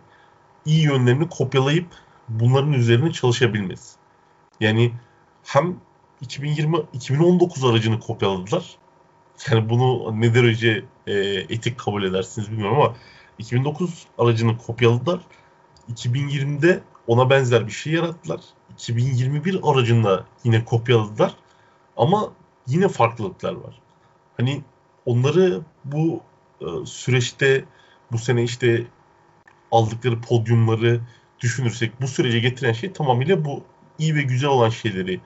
[0.65, 1.87] iyi yönlerini kopyalayıp
[2.29, 3.97] bunların üzerine çalışabilmesi.
[4.61, 4.93] Yani
[5.45, 5.77] hem
[6.21, 8.77] 2020 2019 aracını kopyaladılar.
[9.51, 11.15] Yani bunu ne derece e,
[11.49, 12.97] etik kabul edersiniz bilmiyorum ama
[13.39, 15.21] 2009 aracını kopyaladılar.
[15.93, 18.41] 2020'de ona benzer bir şey yarattılar.
[18.73, 21.35] 2021 aracında yine kopyaladılar.
[21.97, 22.33] Ama
[22.67, 23.81] yine farklılıklar var.
[24.37, 24.63] Hani
[25.07, 26.21] onları bu
[26.61, 27.65] e, süreçte
[28.13, 28.87] bu sene işte
[29.73, 31.01] aldıkları podyumları
[31.41, 33.63] düşünürsek bu sürece getiren şey tamamıyla bu
[33.99, 35.21] iyi ve güzel olan şeyleri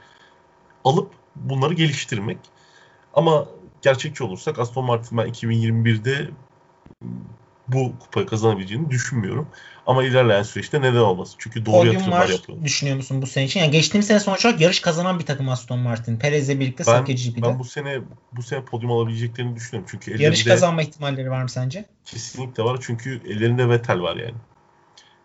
[0.85, 2.39] alıp bunları geliştirmek.
[3.15, 3.47] Ama
[3.83, 6.31] gerçekçi olursak Aston Martin ben 2021'de
[7.69, 9.49] bu kupayı kazanabileceğini düşünmüyorum.
[9.87, 11.35] Ama ilerleyen süreçte neden olmasın?
[11.39, 12.67] Çünkü doğru Podyum yatırımlar var yapıyorlar.
[12.67, 13.61] düşünüyor musun bu sene için?
[13.61, 16.17] Yani geçtiğimiz sene sonuç olarak yarış kazanan bir takım Aston Martin.
[16.19, 17.43] Perez'le birlikte Ben, Silke GP'de.
[17.43, 18.01] ben bu sene
[18.33, 19.89] bu sene podyum alabileceklerini düşünüyorum.
[19.91, 21.85] Çünkü ellerinde Yarış kazanma ihtimalleri var mı sence?
[22.05, 22.79] kesinlikle var.
[22.83, 24.35] Çünkü ellerinde Vettel var yani.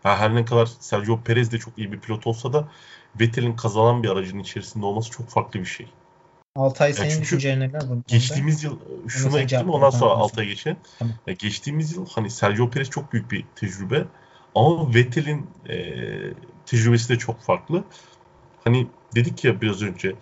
[0.02, 2.68] Ha, her ne kadar Sergio Perez de çok iyi bir pilot olsa da
[3.20, 5.86] Vettel'in kazanan bir aracın içerisinde olması çok farklı bir şey.
[6.56, 7.82] Altay senin çünkü düşüncelerin neler?
[8.08, 8.78] Geçtiğimiz yıl
[9.08, 10.22] şunu sen ekledim ondan sonra tamam.
[10.22, 10.76] Altay'a geçelim.
[10.98, 11.14] Tamam.
[11.26, 14.04] Ya geçtiğimiz yıl hani Sergio Perez çok büyük bir tecrübe
[14.54, 15.76] ama Vettel'in e,
[16.66, 17.84] tecrübesi de çok farklı.
[18.64, 20.16] Hani dedik ya biraz önce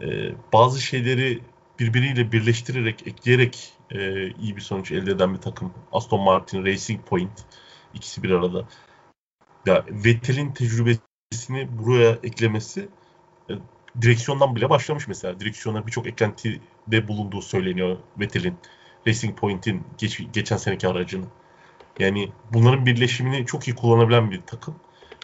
[0.00, 1.40] e, bazı şeyleri
[1.78, 5.72] birbiriyle birleştirerek, ekleyerek e, iyi bir sonuç elde eden bir takım.
[5.92, 7.44] Aston Martin, Racing Point
[7.94, 8.64] ikisi bir arada.
[9.66, 12.88] Ya Vettel'in tecrübesini buraya eklemesi
[13.50, 13.52] e,
[14.00, 15.40] direksiyondan bile başlamış mesela.
[15.40, 18.54] Direksiyona birçok eklentide bulunduğu söyleniyor Vettel'in.
[19.06, 21.24] Racing Point'in geç, geçen seneki aracını.
[21.98, 24.74] Yani bunların birleşimini çok iyi kullanabilen bir takım.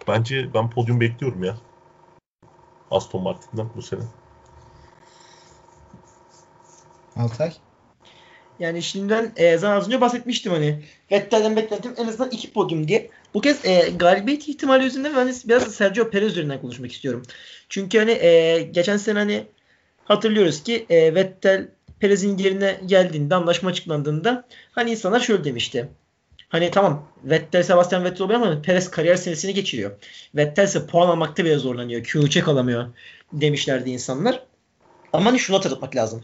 [0.08, 1.56] Bence ben podyum bekliyorum ya.
[2.90, 4.00] Aston Martin'den bu sene.
[7.16, 7.52] Altay.
[8.62, 10.82] Yani şimdiden e, zaten az önce bahsetmiştim hani.
[11.10, 13.10] Vettel'den beklentim en azından iki podyum diye.
[13.34, 17.22] Bu kez e, galibiyet ihtimali üzerinden ben biraz da Sergio Perez üzerinden konuşmak istiyorum.
[17.68, 19.46] Çünkü hani e, geçen sene hani
[20.04, 21.68] hatırlıyoruz ki e, Vettel
[22.00, 25.88] Perez'in yerine geldiğinde anlaşma açıklandığında hani insanlar şöyle demişti.
[26.48, 29.90] Hani tamam Vettel Sebastian Vettel oluyor ama Perez kariyer senesini geçiriyor.
[30.34, 32.02] Vettel ise puan almakta bile zorlanıyor.
[32.02, 32.86] Q3'e kalamıyor
[33.32, 34.42] demişlerdi insanlar.
[35.12, 36.22] Ama hani şunu hatırlatmak lazım.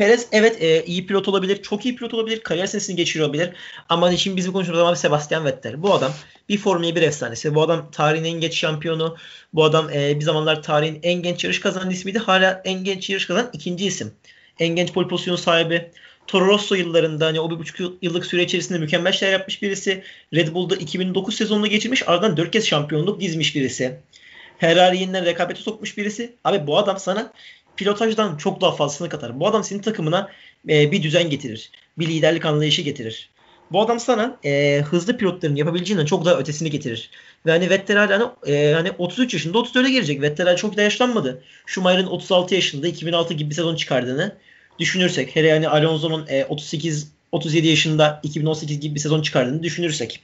[0.00, 1.62] Perez evet e, iyi pilot olabilir.
[1.62, 2.40] Çok iyi pilot olabilir.
[2.40, 3.50] Kariyer senesini geçiriyor olabilir.
[3.88, 5.82] Ama şimdi bizim konuştuğumuz adam Sebastian Vettel.
[5.82, 6.12] Bu adam
[6.48, 7.54] bir Formula 1 efsanesi.
[7.54, 9.16] Bu adam tarihin en genç şampiyonu.
[9.54, 12.18] Bu adam e, bir zamanlar tarihin en genç yarış kazanan ismiydi.
[12.18, 14.12] Hala en genç yarış kazanan ikinci isim.
[14.58, 15.90] En genç pole pozisyonu sahibi.
[16.26, 20.02] Toro Rosso yıllarında hani o bir buçuk yıllık süre içerisinde mükemmel şeyler yapmış birisi.
[20.34, 22.08] Red Bull'da 2009 sezonunu geçirmiş.
[22.08, 23.96] Ardından 4 kez şampiyonluk dizmiş birisi.
[24.58, 26.32] Ferrari yeniden rekabete sokmuş birisi.
[26.44, 27.32] Abi bu adam sana
[27.80, 29.40] pilotajdan çok daha fazlasını katar.
[29.40, 30.28] Bu adam senin takımına
[30.68, 31.70] e, bir düzen getirir.
[31.98, 33.30] Bir liderlik anlayışı getirir.
[33.72, 37.10] Bu adam sana e, hızlı pilotların yapabileceğinden çok daha ötesini getirir.
[37.46, 40.22] Ve hani Vettel hani, e, hani 33 yaşında 34'e gelecek.
[40.22, 41.42] Vettel çok da yaşlanmadı.
[41.66, 44.36] Schumacher'ın 36 yaşında 2006 gibi bir sezon çıkardığını
[44.78, 45.36] düşünürsek.
[45.36, 50.20] Hele yani Alonso'nun e, 38 37 yaşında 2018 gibi bir sezon çıkardığını düşünürsek.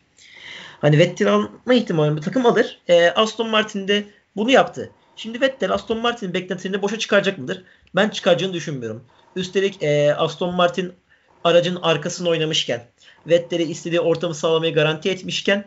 [0.80, 2.78] Hani Vettel alma ihtimali takım alır.
[2.88, 4.04] E, Aston Martin de
[4.36, 4.90] bunu yaptı.
[5.16, 7.64] Şimdi Vettel Aston Martin'in beklentilerini boşa çıkaracak mıdır?
[7.94, 9.04] Ben çıkaracağını düşünmüyorum.
[9.36, 10.92] Üstelik e, Aston Martin
[11.44, 12.86] aracın arkasını oynamışken
[13.26, 15.64] Vettel'e istediği ortamı sağlamayı garanti etmişken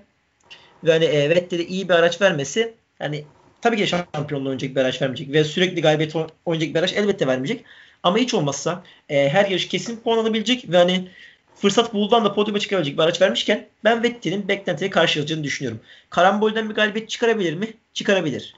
[0.84, 3.26] ve hani e, Vettel'e iyi bir araç vermesi yani
[3.62, 7.28] tabii ki de şampiyonluğu oynayacak bir araç vermeyecek ve sürekli galibiyet oynayacak bir araç elbette
[7.28, 7.66] vermeyecek.
[8.04, 11.10] Ama hiç olmazsa e, her yarış kesin puan alabilecek ve hani
[11.56, 15.80] fırsat bulduğundan da podyuma çıkabilecek bir araç vermişken ben Vettel'in beklentileri karşılayacağını düşünüyorum.
[16.10, 17.68] Karambolden bir galibiyet çıkarabilir mi?
[17.94, 18.54] Çıkarabilir.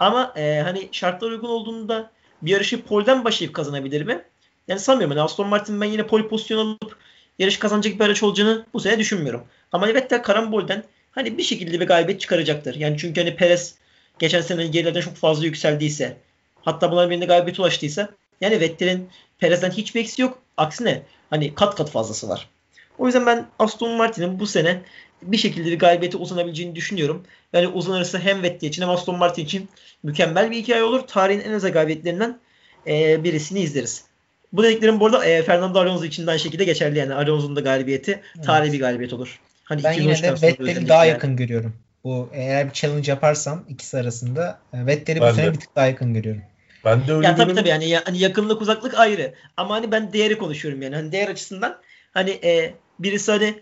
[0.00, 2.10] Ama e, hani şartlar uygun olduğunda
[2.42, 4.22] bir yarışı polden başlayıp kazanabilir mi?
[4.68, 5.16] Yani sanmıyorum.
[5.16, 6.96] Yani Aston Martin ben yine pol pozisyon alıp
[7.38, 9.44] yarış kazanacak bir araç olacağını bu sene düşünmüyorum.
[9.72, 12.74] Ama Vettel karambolden hani bir şekilde bir galibiyet çıkaracaktır.
[12.74, 13.74] Yani çünkü hani Perez
[14.18, 16.16] geçen sene gerilerden çok fazla yükseldiyse
[16.62, 18.08] hatta bunların birinde galibiyet ulaştıysa
[18.40, 20.38] yani Vettel'in Perez'den hiçbir eksi yok.
[20.56, 22.48] Aksine hani kat kat fazlası var.
[22.98, 24.82] O yüzden ben Aston Martin'in bu sene
[25.32, 27.22] bir şekilde bir galibiyete uzanabileceğini düşünüyorum.
[27.52, 29.68] Yani uzanırsa hem Vettel için hem Aston Martin için
[30.02, 31.00] mükemmel bir hikaye olur.
[31.00, 32.38] Tarihin en az galibiyetlerinden
[32.86, 34.04] e, birisini izleriz.
[34.52, 37.14] Bu dediklerim bu arada e, Fernando Alonso için de aynı şekilde geçerli yani.
[37.14, 38.46] Alonso'nun da galibiyeti Evet.
[38.46, 39.40] tarihi bir galibiyet olur.
[39.64, 41.12] Hani Ben yine 2013'ten de Vettel'i daha yani.
[41.12, 41.76] yakın görüyorum.
[42.04, 46.42] Bu eğer bir challenge yaparsam ikisi arasında Vettel'i bu sene bir tık daha yakın görüyorum.
[46.84, 49.34] Ben de öyle Ya tabii tabii yani ya, hani yakınlık uzaklık ayrı.
[49.56, 50.94] Ama hani ben değeri konuşuyorum yani.
[50.94, 51.80] Hani değer açısından
[52.12, 53.54] hani e, birisi hani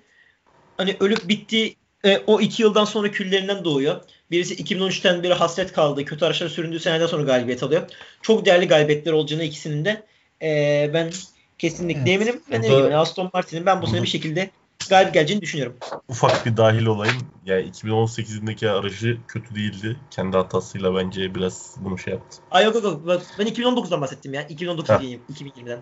[0.76, 4.00] hani ölüp bitti e, o iki yıldan sonra küllerinden doğuyor.
[4.30, 6.04] Birisi 2013'ten beri hasret kaldı.
[6.04, 7.82] Kötü araçlara süründüğü seneden sonra galibiyet alıyor.
[8.22, 10.06] Çok değerli galibiyetler olacağını ikisinin de
[10.42, 11.10] e, ben
[11.58, 12.08] kesinlikle Evet.
[12.08, 12.42] eminim.
[12.50, 14.50] Burada- diyeyim, yani Aston Martin'in ben bu sene bir şekilde
[14.90, 15.76] galip geleceğini düşünüyorum.
[16.08, 17.16] Ufak bir dahil olayım.
[17.44, 19.96] Yani 2018'indeki aracı kötü değildi.
[20.10, 22.38] Kendi hatasıyla bence biraz bunu şey yaptı.
[22.50, 23.08] Ay yok yok
[23.38, 24.42] Ben 2019'dan bahsettim ya.
[24.42, 25.00] 2019 Ha.
[25.00, 25.22] diyeyim.
[25.28, 25.80] 2020'den.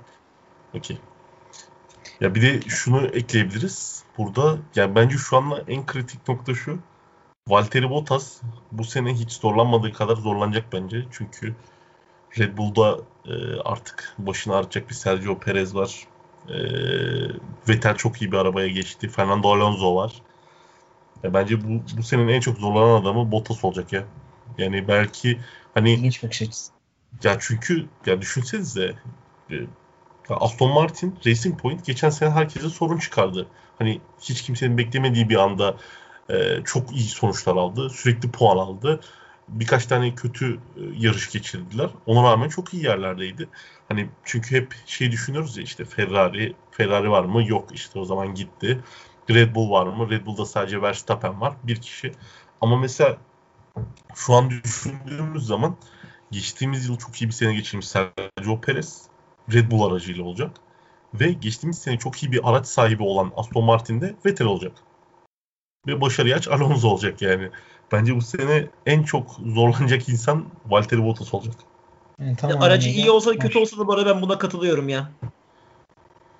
[0.75, 0.97] Okey.
[2.21, 4.05] Ya bir de şunu ekleyebiliriz.
[4.19, 6.79] Burada yani bence şu anda en kritik nokta şu.
[7.49, 8.41] Valtteri Bottas
[8.73, 11.05] bu sene hiç zorlanmadığı kadar zorlanacak bence.
[11.11, 11.55] Çünkü
[12.39, 16.07] Red Bull'da e, artık başını ağrıtacak bir Sergio Perez var.
[16.49, 16.57] E,
[17.69, 19.09] Vettel çok iyi bir arabaya geçti.
[19.09, 20.23] Fernando Alonso var.
[21.23, 24.05] Ya bence bu, bu senenin en çok zorlanan adamı Bottas olacak ya.
[24.59, 25.41] Yani belki
[25.75, 26.73] hani İlginç bakış açısı.
[27.25, 28.95] Ya çünkü ya düşünsenize
[29.51, 29.55] e,
[30.35, 33.47] Aston Martin Racing Point geçen sene herkese sorun çıkardı.
[33.79, 35.77] Hani hiç kimsenin beklemediği bir anda
[36.31, 37.91] e, çok iyi sonuçlar aldı.
[37.91, 39.01] Sürekli puan aldı.
[39.49, 40.59] Birkaç tane kötü e,
[40.97, 41.91] yarış geçirdiler.
[42.07, 43.49] Ona rağmen çok iyi yerlerdeydi.
[43.89, 47.49] Hani çünkü hep şey düşünüyoruz ya işte Ferrari, Ferrari var mı?
[47.49, 48.81] Yok işte o zaman gitti.
[49.31, 50.11] Red Bull var mı?
[50.11, 51.55] Red Bull'da sadece Verstappen var.
[51.63, 52.13] Bir kişi.
[52.61, 53.17] Ama mesela
[54.15, 55.77] şu an düşündüğümüz zaman
[56.31, 59.10] geçtiğimiz yıl çok iyi bir sene geçirmiş Sergio Perez
[59.53, 60.51] Red Bull aracıyla olacak.
[61.15, 64.73] Ve geçtiğimiz sene çok iyi bir araç sahibi olan Aston Martin'de Vettel olacak.
[65.87, 67.51] Ve başarıya aç Alonso olacak yani.
[67.93, 71.55] Bence bu sene en çok zorlanacak insan Valtteri Bottas olacak.
[72.21, 75.11] Yani tamam, Aracı iyi olsa kötü olsa da bu arada ben buna katılıyorum ya.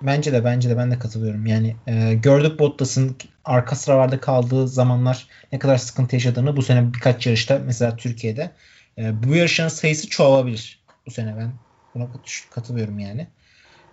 [0.01, 1.45] Bence de bence de ben de katılıyorum.
[1.45, 7.27] Yani e, gördük Bottas'ın arka sıralarda kaldığı zamanlar ne kadar sıkıntı yaşadığını bu sene birkaç
[7.27, 8.51] yarışta mesela Türkiye'de.
[8.97, 11.51] E, bu yarışların sayısı çoğalabilir bu sene ben
[11.95, 12.07] buna
[12.51, 13.27] katılıyorum yani.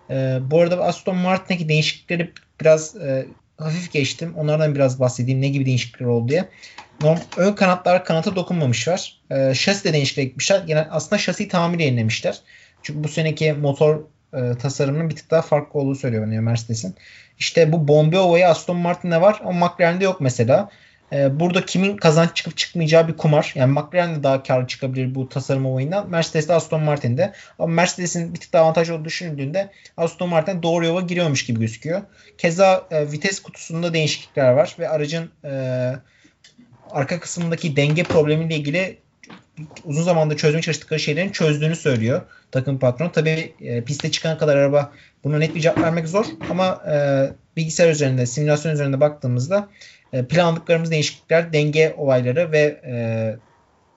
[0.09, 3.25] E, bu arada Aston Martin'deki değişiklikleri biraz e,
[3.57, 4.33] hafif geçtim.
[4.37, 5.41] Onlardan biraz bahsedeyim.
[5.41, 6.49] Ne gibi değişiklikler oldu diye.
[7.01, 9.21] Norm, ön kanatlar kanata dokunmamışlar.
[9.31, 10.63] E, şasi de değişiklik etmişler.
[10.67, 12.39] Yani aslında şasi tamiri yenilemişler.
[12.83, 16.95] Çünkü bu seneki motor e, tasarımının bir tık daha farklı olduğu söylüyor bana Mercedes'in.
[17.39, 20.69] İşte bu bombe ovayı Aston Martin'de var ama McLaren'de yok mesela.
[21.13, 23.51] E, burada kimin kazanç çıkıp çıkmayacağı bir kumar.
[23.55, 26.09] Yani McLaren de daha karlı çıkabilir bu tasarım olayından.
[26.09, 27.33] Mercedes de Aston Martin'de.
[27.59, 32.01] Ama Mercedes'in bir tık daha avantajlı olduğu düşünüldüğünde Aston Martin doğru yola giriyormuş gibi gözüküyor.
[32.37, 35.93] Keza e, vites kutusunda değişiklikler var ve aracın e,
[36.91, 38.97] arka kısmındaki denge problemiyle ilgili
[39.83, 43.11] uzun zamanda çözmeye çalıştıkları şeylerin çözdüğünü söylüyor takım patronu.
[43.11, 44.91] Tabii e, piste çıkan kadar araba
[45.23, 46.95] buna net bir cevap vermek zor ama e,
[47.57, 49.69] bilgisayar üzerinde, simülasyon üzerinde baktığımızda
[50.13, 52.93] e, planladıklarımız değişiklikler, denge olayları ve e,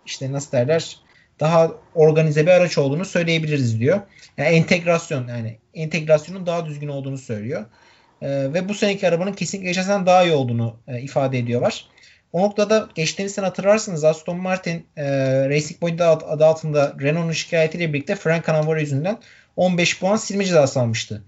[0.07, 0.97] işte nasıl derler
[1.41, 4.01] daha organize bir araç olduğunu söyleyebiliriz diyor.
[4.37, 7.65] Yani entegrasyon yani entegrasyonun daha düzgün olduğunu söylüyor.
[8.23, 11.87] E, ve bu seneki arabanın kesinlikle geçen daha iyi olduğunu e, ifade ediyorlar.
[12.33, 15.05] O noktada geçtiğimiz sene hatırlarsınız Aston Martin e,
[15.49, 19.19] Racing Point adı altında Renault'un şikayetiyle birlikte Frank Canavaro yüzünden
[19.57, 21.23] 15 puan silme cezası almıştı.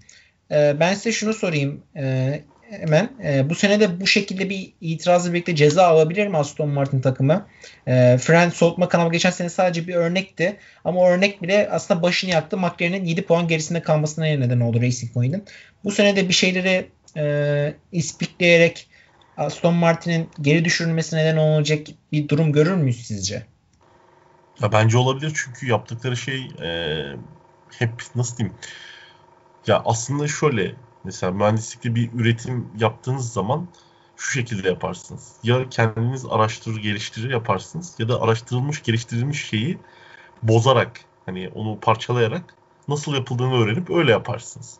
[0.51, 2.41] E, ben size şunu sorayım e,
[2.79, 3.09] hemen.
[3.23, 7.47] E, bu sene de bu şekilde bir itirazla birlikte ceza alabilir mi Aston Martin takımı?
[7.87, 10.57] E, fren soğutma kanalı geçen sene sadece bir örnekti.
[10.85, 12.57] Ama o örnek bile aslında başını yaktı.
[12.57, 15.45] McLaren'in 7 puan gerisinde kalmasına neden oldu Racing Point'in.
[15.83, 18.87] Bu sene de bir şeyleri e, ispikleyerek
[19.37, 23.45] Aston Martin'in geri düşürülmesine neden olacak bir durum görür müyüz sizce?
[24.61, 27.01] Ya bence olabilir çünkü yaptıkları şey e,
[27.79, 28.57] hep nasıl diyeyim
[29.67, 33.67] ya aslında şöyle mesela mühendislikte bir üretim yaptığınız zaman
[34.15, 35.35] şu şekilde yaparsınız.
[35.43, 39.77] Ya kendiniz araştırır geliştirir yaparsınız ya da araştırılmış geliştirilmiş şeyi
[40.43, 42.55] bozarak hani onu parçalayarak
[42.87, 44.79] nasıl yapıldığını öğrenip öyle yaparsınız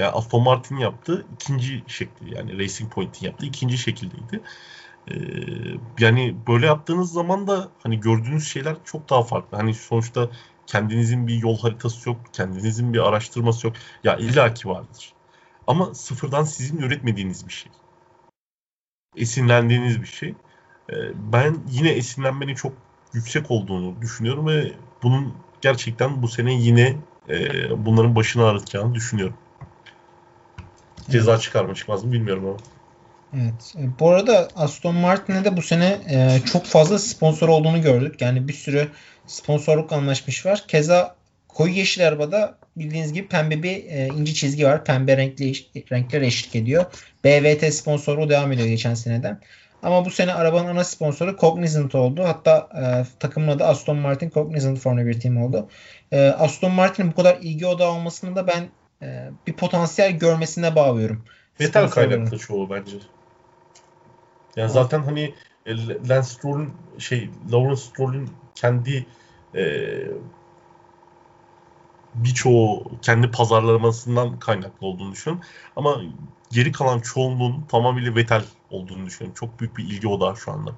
[0.00, 4.42] yani Aston Martin yaptı ikinci şekli yani Racing Point'in yaptığı ikinci şekildeydi.
[5.10, 5.14] Ee,
[5.98, 9.56] yani böyle yaptığınız zaman da hani gördüğünüz şeyler çok daha farklı.
[9.56, 10.30] Hani sonuçta
[10.66, 13.76] kendinizin bir yol haritası yok, kendinizin bir araştırması yok.
[14.04, 15.14] Ya illaki vardır.
[15.70, 17.72] Ama sıfırdan sizin üretmediğiniz bir şey.
[19.16, 20.34] Esinlendiğiniz bir şey.
[20.90, 20.94] Ee,
[21.32, 22.72] ben yine esinlenmenin çok
[23.12, 26.96] yüksek olduğunu düşünüyorum ve bunun gerçekten bu sene yine
[27.28, 27.36] e,
[27.86, 29.36] bunların başını ağrıtacağını düşünüyorum.
[31.10, 31.42] Ceza evet.
[31.42, 32.56] çıkar mı çıkmaz mı bilmiyorum ama.
[33.42, 33.74] Evet.
[33.78, 38.20] E, bu arada Aston Martin'e de bu sene e, çok fazla sponsor olduğunu gördük.
[38.20, 38.88] Yani bir sürü
[39.26, 40.64] sponsorluk anlaşmış var.
[40.68, 41.16] Keza
[41.48, 44.84] koyu yeşil arabada bildiğiniz gibi pembe bir e, ince çizgi var.
[44.84, 45.52] Pembe renkli
[45.92, 46.84] renkler eşlik ediyor.
[47.24, 49.40] BVT sponsoru devam ediyor geçen seneden.
[49.82, 52.24] Ama bu sene arabanın ana sponsoru Cognizant oldu.
[52.24, 52.84] Hatta e,
[53.18, 55.68] takımın adı Aston Martin Cognizant Formula 1 Team oldu.
[56.12, 58.68] E, Aston Martin'in bu kadar ilgi odağı olmasını da ben
[59.02, 61.24] e, bir potansiyel görmesine bağlıyorum.
[61.60, 62.96] Metal kaynaklı çoğu bence.
[64.56, 65.34] Yani zaten hani
[65.66, 65.76] e,
[66.08, 69.06] Lance Stroll'ün şey Lawrence Stroll'ün kendi
[69.54, 69.62] e,
[72.14, 75.46] birçoğu kendi pazarlamasından kaynaklı olduğunu düşünüyorum.
[75.76, 76.02] Ama
[76.50, 79.34] geri kalan çoğunluğun tamamıyla Vettel olduğunu düşünüyorum.
[79.40, 80.74] Çok büyük bir ilgi odağı şu anda.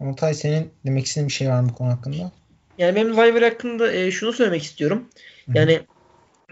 [0.00, 2.32] Altay senin demek istediğin bir şey var mı bu konu hakkında?
[2.78, 5.08] Yani benim Liver hakkında e, şunu söylemek istiyorum.
[5.54, 5.80] Yani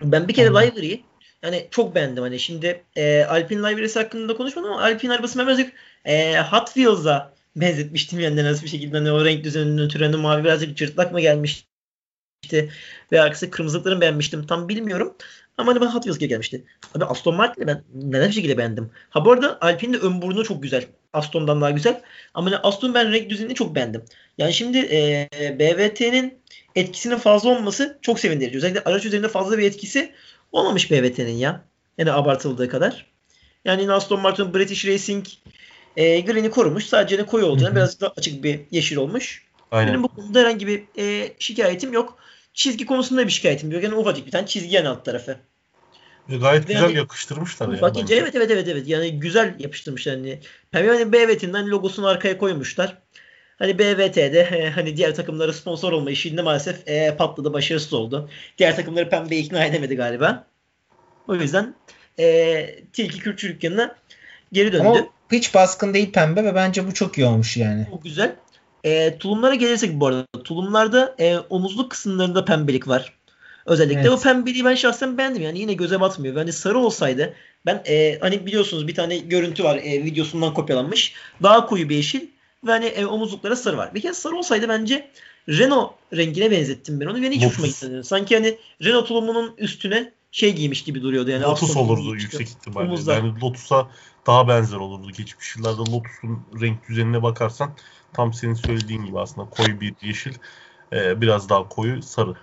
[0.02, 1.00] ben bir kere Liver'ı
[1.42, 2.22] yani çok beğendim.
[2.22, 5.72] Hani şimdi e, Alpine Livery'si hakkında konuşmadım ama Alpine arabası ben birazcık
[6.04, 10.44] e, Hot Wheels'a benzetmiştim yani nasıl bir şekilde hani o renk düzeninin ötürü hani mavi
[10.44, 11.68] birazcık cırtlak mı gelmişti
[13.12, 14.46] ve arkası kırmızılıklarını beğenmiştim.
[14.46, 15.14] Tam bilmiyorum.
[15.58, 16.64] Ama hani ben Hot Wheels gelmişti.
[16.94, 18.90] Abi Aston Martin'i ben neden bir şekilde beğendim.
[19.10, 20.84] Ha bu arada Alpine'in de ön burnu çok güzel.
[21.12, 22.02] Aston'dan daha güzel.
[22.34, 24.04] Ama hani Aston ben renk düzenini çok beğendim.
[24.38, 25.28] Yani şimdi e,
[25.58, 26.38] BVT'nin
[26.74, 28.58] etkisinin fazla olması çok sevindirici.
[28.58, 30.12] Özellikle araç üzerinde fazla bir etkisi
[30.52, 31.64] olmamış BVT'nin ya.
[31.98, 33.06] Yani abartıldığı kadar.
[33.64, 35.26] Yani Aston Martin British Racing
[35.96, 36.86] e, green'i korumuş.
[36.86, 39.47] Sadece ne koyu olacağını birazcık daha açık bir yeşil olmuş.
[39.70, 39.92] Aynen.
[39.92, 42.18] Benim bu konuda herhangi bir e, şikayetim yok.
[42.54, 43.82] Çizgi konusunda bir şikayetim yok.
[43.82, 45.36] Yani ufacık bir tane çizgi yani alt tarafı.
[46.28, 47.80] E, gayet Ve güzel yani, yakıştırmışlar yani.
[47.80, 48.88] Bakınca evet evet evet evet.
[48.88, 50.40] Yani güzel yapıştırmışlar yani.
[51.12, 52.98] BVT'nin hani logosunu arkaya koymuşlar.
[53.58, 58.30] Hani BVT'de hani diğer takımlara sponsor olma işinde maalesef e, patladı, başarısız oldu.
[58.58, 60.46] Diğer takımları pembe ikna edemedi galiba.
[61.28, 61.74] O yüzden
[62.18, 63.96] e, Tilki Kültür Dükkanı'na
[64.52, 64.88] geri döndü.
[64.88, 67.86] Ama hiç baskın değil pembe ve bence bu çok iyi olmuş yani.
[67.90, 68.36] Çok güzel.
[68.84, 70.26] E, tulumlara gelirsek bu arada.
[70.44, 73.12] Tulumlarda e, omuzluk kısımlarında pembelik var.
[73.66, 74.10] Özellikle evet.
[74.10, 75.42] o pembeliği ben şahsen beğendim.
[75.42, 76.36] Yani yine göze batmıyor.
[76.36, 77.34] Yani sarı olsaydı
[77.66, 81.14] ben e, hani biliyorsunuz bir tane görüntü var e, videosundan kopyalanmış.
[81.42, 82.20] Daha koyu bir yeşil
[82.66, 83.94] ve hani e, omuzluklara sarı var.
[83.94, 85.10] Bir kez sarı olsaydı bence
[85.48, 88.04] Renault rengine benzettim ben onu ve hiç hoşuma gitmedi.
[88.04, 91.30] Sanki hani Renault tulumunun üstüne şey giymiş gibi duruyordu.
[91.30, 92.88] Yani Lotus olurdu yüksek ihtimalle.
[92.88, 93.16] Omuzlar.
[93.16, 93.88] Yani Lotus'a
[94.26, 95.10] daha benzer olurdu.
[95.10, 97.74] Geçmiş yıllarda Lotus'un renk düzenine bakarsan
[98.12, 100.34] tam senin söylediğin gibi aslında koyu bir yeşil
[100.92, 102.34] e, biraz daha koyu sarı.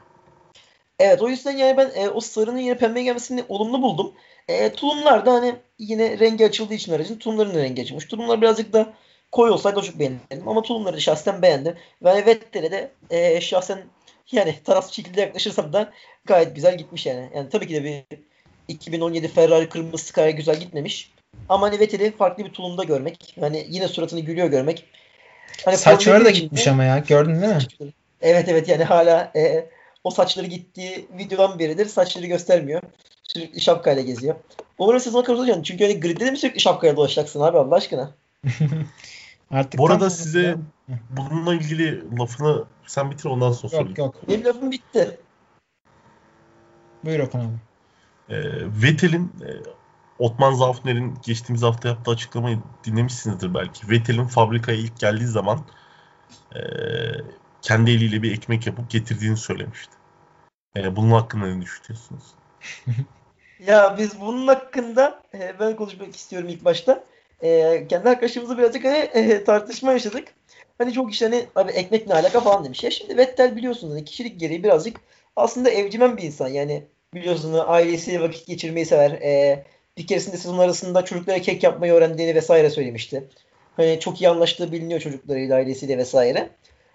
[1.00, 4.14] Evet o yüzden yani ben e, o sarının yine pembe gelmesini olumlu buldum.
[4.48, 8.06] E, tulumlar da hani yine rengi açıldığı için aracın tulumların da rengi açılmış.
[8.06, 8.94] Tulumlar birazcık da
[9.32, 10.48] koyu olsaydı çok beğendim.
[10.48, 11.76] Ama tulumları şahsen beğendim.
[12.04, 13.84] Ve Vettel'e de e, şahsen
[14.32, 15.94] yani tarafsız şekilde yaklaşırsam da
[16.26, 17.30] gayet güzel gitmiş yani.
[17.36, 18.04] Yani tabii ki de bir
[18.68, 21.12] 2017 Ferrari kırmızı Sky güzel gitmemiş.
[21.50, 24.86] Ama hani Vettel'i farklı bir tulumda görmek, hani yine suratını gülüyor görmek.
[25.66, 27.00] Hani Saçları da gitmiş ama ya.
[27.00, 27.92] Gördün değil mi?
[28.22, 29.70] Evet evet yani hala e,
[30.04, 31.86] o saçları gittiği videodan beridir.
[31.86, 32.82] Saçları göstermiyor.
[33.24, 34.36] Sürekli şapkayla geziyor.
[34.78, 35.64] Umarım sezona katılacaksın.
[35.64, 38.12] Çünkü hani gridde de mi sürekli şapkayla dolaşacaksın abi Allah aşkına?
[39.52, 40.56] Artık Bu arada size
[41.10, 43.90] bununla ilgili lafını sen bitir ondan sonra sorayım.
[43.90, 44.16] Yok yok.
[44.30, 45.18] Benim lafım bitti.
[47.06, 47.56] Buyur Okan abi.
[48.30, 48.38] E,
[48.84, 49.50] Vettel'in e,
[50.20, 53.90] Otman Zafner'in geçtiğimiz hafta yaptığı açıklamayı dinlemişsinizdir belki.
[53.90, 55.60] Vettel'in fabrikaya ilk geldiği zaman
[56.56, 56.60] e,
[57.62, 59.94] kendi eliyle bir ekmek yapıp getirdiğini söylemişti.
[60.76, 62.24] Yani bunun hakkında ne düşünüyorsunuz?
[63.68, 67.04] ya biz bunun hakkında e, ben konuşmak istiyorum ilk başta.
[67.42, 70.28] E, kendi arkadaşımızla birazcık hani, e, tartışma yaşadık.
[70.78, 72.84] Hani çok işte hani abi ekmek ne alaka falan demiş.
[72.84, 74.98] Ya şimdi Vettel biliyorsunuz hani kişilik gereği birazcık
[75.36, 76.48] aslında evcimen bir insan.
[76.48, 79.12] Yani biliyorsunuz ailesiyle vakit geçirmeyi sever.
[79.12, 79.66] E,
[79.98, 83.24] bir keresinde sezon arasında çocuklara kek yapmayı öğrendiğini vesaire söylemişti.
[83.76, 86.50] Hani çok iyi anlaştığı biliniyor çocuklarıyla, ailesiyle vesaire.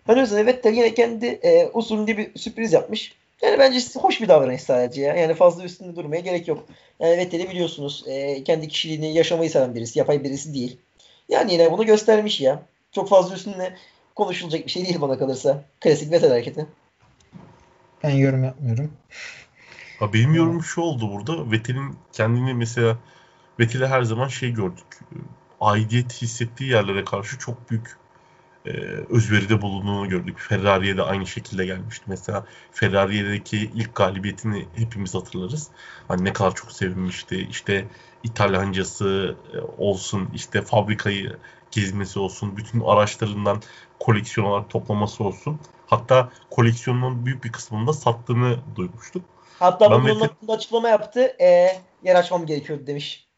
[0.07, 3.14] Hani o yüzden Vettel yine kendi e, usulünde bir sürpriz yapmış.
[3.42, 5.14] Yani bence hoş bir davranış sadece ya.
[5.14, 6.66] Yani fazla üstünde durmaya gerek yok.
[7.01, 9.98] Yani Vettel'i biliyorsunuz e, kendi kişiliğini yaşamayı seven birisi.
[9.98, 10.78] Yapay birisi değil.
[11.28, 12.62] Yani yine bunu göstermiş ya.
[12.92, 13.74] Çok fazla üstünde
[14.14, 15.64] konuşulacak bir şey değil bana kalırsa.
[15.80, 16.66] Klasik Vettel hareketi.
[18.03, 18.92] Ben yorum yapmıyorum.
[20.01, 21.51] Ha, benim yorumum şu oldu burada.
[21.51, 22.98] Vettel'in kendini mesela
[23.61, 24.98] Vettel'e her zaman şey gördük.
[25.61, 27.96] Aidiyet hissettiği yerlere karşı çok büyük
[28.66, 28.70] e,
[29.11, 30.38] özveride bulunduğunu gördük.
[30.38, 32.05] Ferrari'ye de aynı şekilde gelmişti.
[32.09, 35.68] Mesela Ferrari'deki ilk galibiyetini hepimiz hatırlarız.
[36.09, 37.46] Hani ne kadar çok sevinmişti.
[37.51, 37.88] İşte
[38.22, 41.36] İtalyancası e, olsun, işte fabrikayı
[41.70, 43.62] gezmesi olsun, bütün araçlarından
[43.98, 45.61] koleksiyon olarak toplaması olsun.
[45.86, 49.22] Hatta koleksiyonunun büyük bir kısmını da sattığını duymuştuk.
[49.61, 50.54] Hatta ben bunun Vettel...
[50.54, 51.36] açıklama yaptı.
[51.40, 53.28] E, yer açmam gerekiyordu demiş.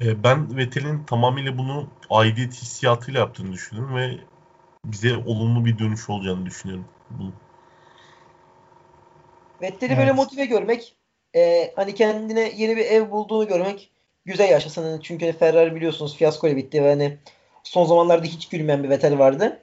[0.00, 4.10] E, ben Vettel'in tamamıyla bunu aidiyet hissiyatıyla yaptığını düşünüyorum ve
[4.84, 6.84] bize olumlu bir dönüş olacağını düşünüyorum.
[7.10, 7.32] Bunu.
[9.62, 9.98] Vettel'i evet.
[9.98, 10.96] böyle motive görmek,
[11.36, 13.90] e, hani kendine yeni bir ev bulduğunu görmek
[14.24, 15.00] güzel yaşasın.
[15.00, 17.16] Çünkü Ferrari biliyorsunuz fiyasko ile bitti ve hani
[17.62, 19.62] son zamanlarda hiç gülmeyen bir Vettel vardı.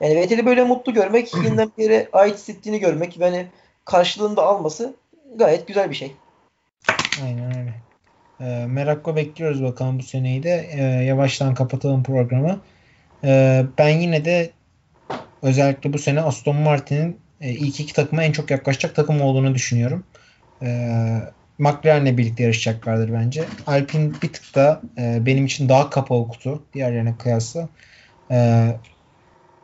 [0.00, 3.46] Yani Vettel'i böyle mutlu görmek, yeniden bir yere ait hissettiğini görmek ve hani
[3.88, 4.94] karşılığını da alması
[5.36, 6.12] gayet güzel bir şey.
[7.24, 7.74] Aynen öyle.
[8.40, 10.68] E, merakla bekliyoruz bakalım bu seneyi de.
[10.72, 12.60] E, yavaştan kapatalım programı.
[13.24, 14.50] E, ben yine de
[15.42, 20.04] özellikle bu sene Aston Martin'in e, ilk iki takıma en çok yaklaşacak takım olduğunu düşünüyorum.
[20.62, 20.68] E,
[21.58, 23.44] McLaren'le birlikte yarışacaklardır bence.
[23.66, 27.68] Alpine bir tık da e, benim için daha kapalı kutu diğerlerine kıyasla.
[28.30, 28.68] E,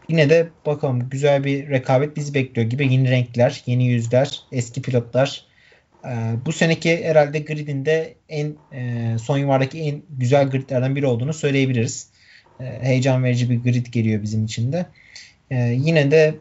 [0.08, 2.92] yine de bakalım güzel bir rekabet bizi bekliyor gibi.
[2.92, 5.46] Yeni renkler, yeni yüzler, eski pilotlar
[6.04, 12.08] ee, bu seneki herhalde gridinde en e, son yuvardaki en güzel gridlerden biri olduğunu söyleyebiliriz.
[12.60, 14.86] E, heyecan verici bir grid geliyor bizim için de.
[15.50, 16.34] E, yine de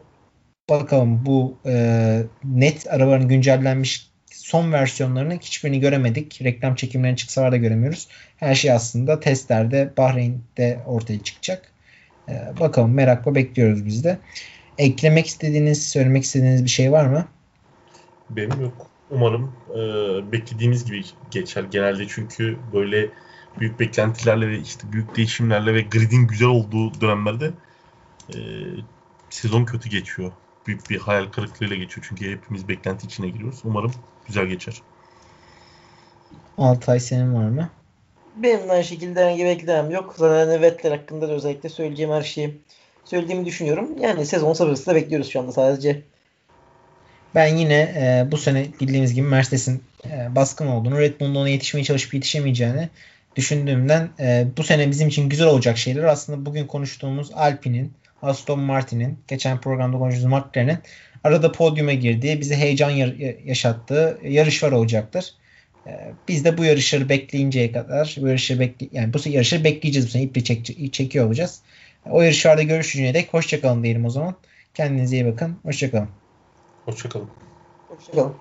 [0.70, 6.42] bakalım bu e, net arabaların güncellenmiş son versiyonlarının hiçbirini göremedik.
[6.42, 8.08] Reklam çekimlerinin çıksalar da göremiyoruz.
[8.36, 11.73] Her şey aslında testlerde Bahreyn'de ortaya çıkacak.
[12.28, 14.18] Ee, bakalım merakla bekliyoruz biz de.
[14.78, 17.26] Eklemek istediğiniz, söylemek istediğiniz bir şey var mı?
[18.30, 18.86] Benim yok.
[19.10, 19.78] Umarım e,
[20.32, 23.10] beklediğimiz gibi geçer genelde çünkü böyle
[23.60, 27.50] büyük beklentilerle ve işte büyük değişimlerle ve gridin güzel olduğu dönemlerde
[28.34, 28.38] e,
[29.30, 30.32] sezon kötü geçiyor.
[30.66, 33.60] Büyük bir hayal kırıklığıyla geçiyor çünkü hepimiz beklenti içine giriyoruz.
[33.64, 33.92] Umarım
[34.26, 34.82] güzel geçer.
[36.58, 37.70] Altay senin var mı?
[38.36, 40.14] Benim aynı şekilde herhangi bir eklemem yok.
[40.18, 42.58] Zaten hani Vettel hakkında da özellikle söyleyeceğim her şeyi
[43.04, 43.98] söylediğimi düşünüyorum.
[44.00, 46.02] Yani sezon sabırsızla bekliyoruz şu anda sadece.
[47.34, 51.84] Ben yine e, bu sene bildiğimiz gibi Mercedes'in e, baskın olduğunu, Red Bull'un ona yetişmeye
[51.84, 52.88] çalışıp yetişemeyeceğini
[53.36, 59.18] düşündüğümden e, bu sene bizim için güzel olacak şeyler aslında bugün konuştuğumuz Alpine'in, Aston Martin'in,
[59.28, 60.78] geçen programda konuştuğumuz McLaren'in
[61.24, 62.90] arada podyuma girdiği, bize heyecan
[63.44, 65.34] yaşattığı yarışlar olacaktır.
[65.86, 70.10] E, biz de bu yarışları bekleyinceye kadar bu yarışları bekle yani bu yarışları bekleyeceğiz bu
[70.10, 71.62] sene iple çek çekiyor olacağız.
[72.10, 74.34] O yarışlarda görüşünceye dek hoşçakalın diyelim o zaman.
[74.74, 75.56] Kendinize iyi bakın.
[75.62, 76.08] Hoşçakalın.
[76.84, 77.30] Hoşçakalın.
[77.88, 78.34] Hoşçakalın.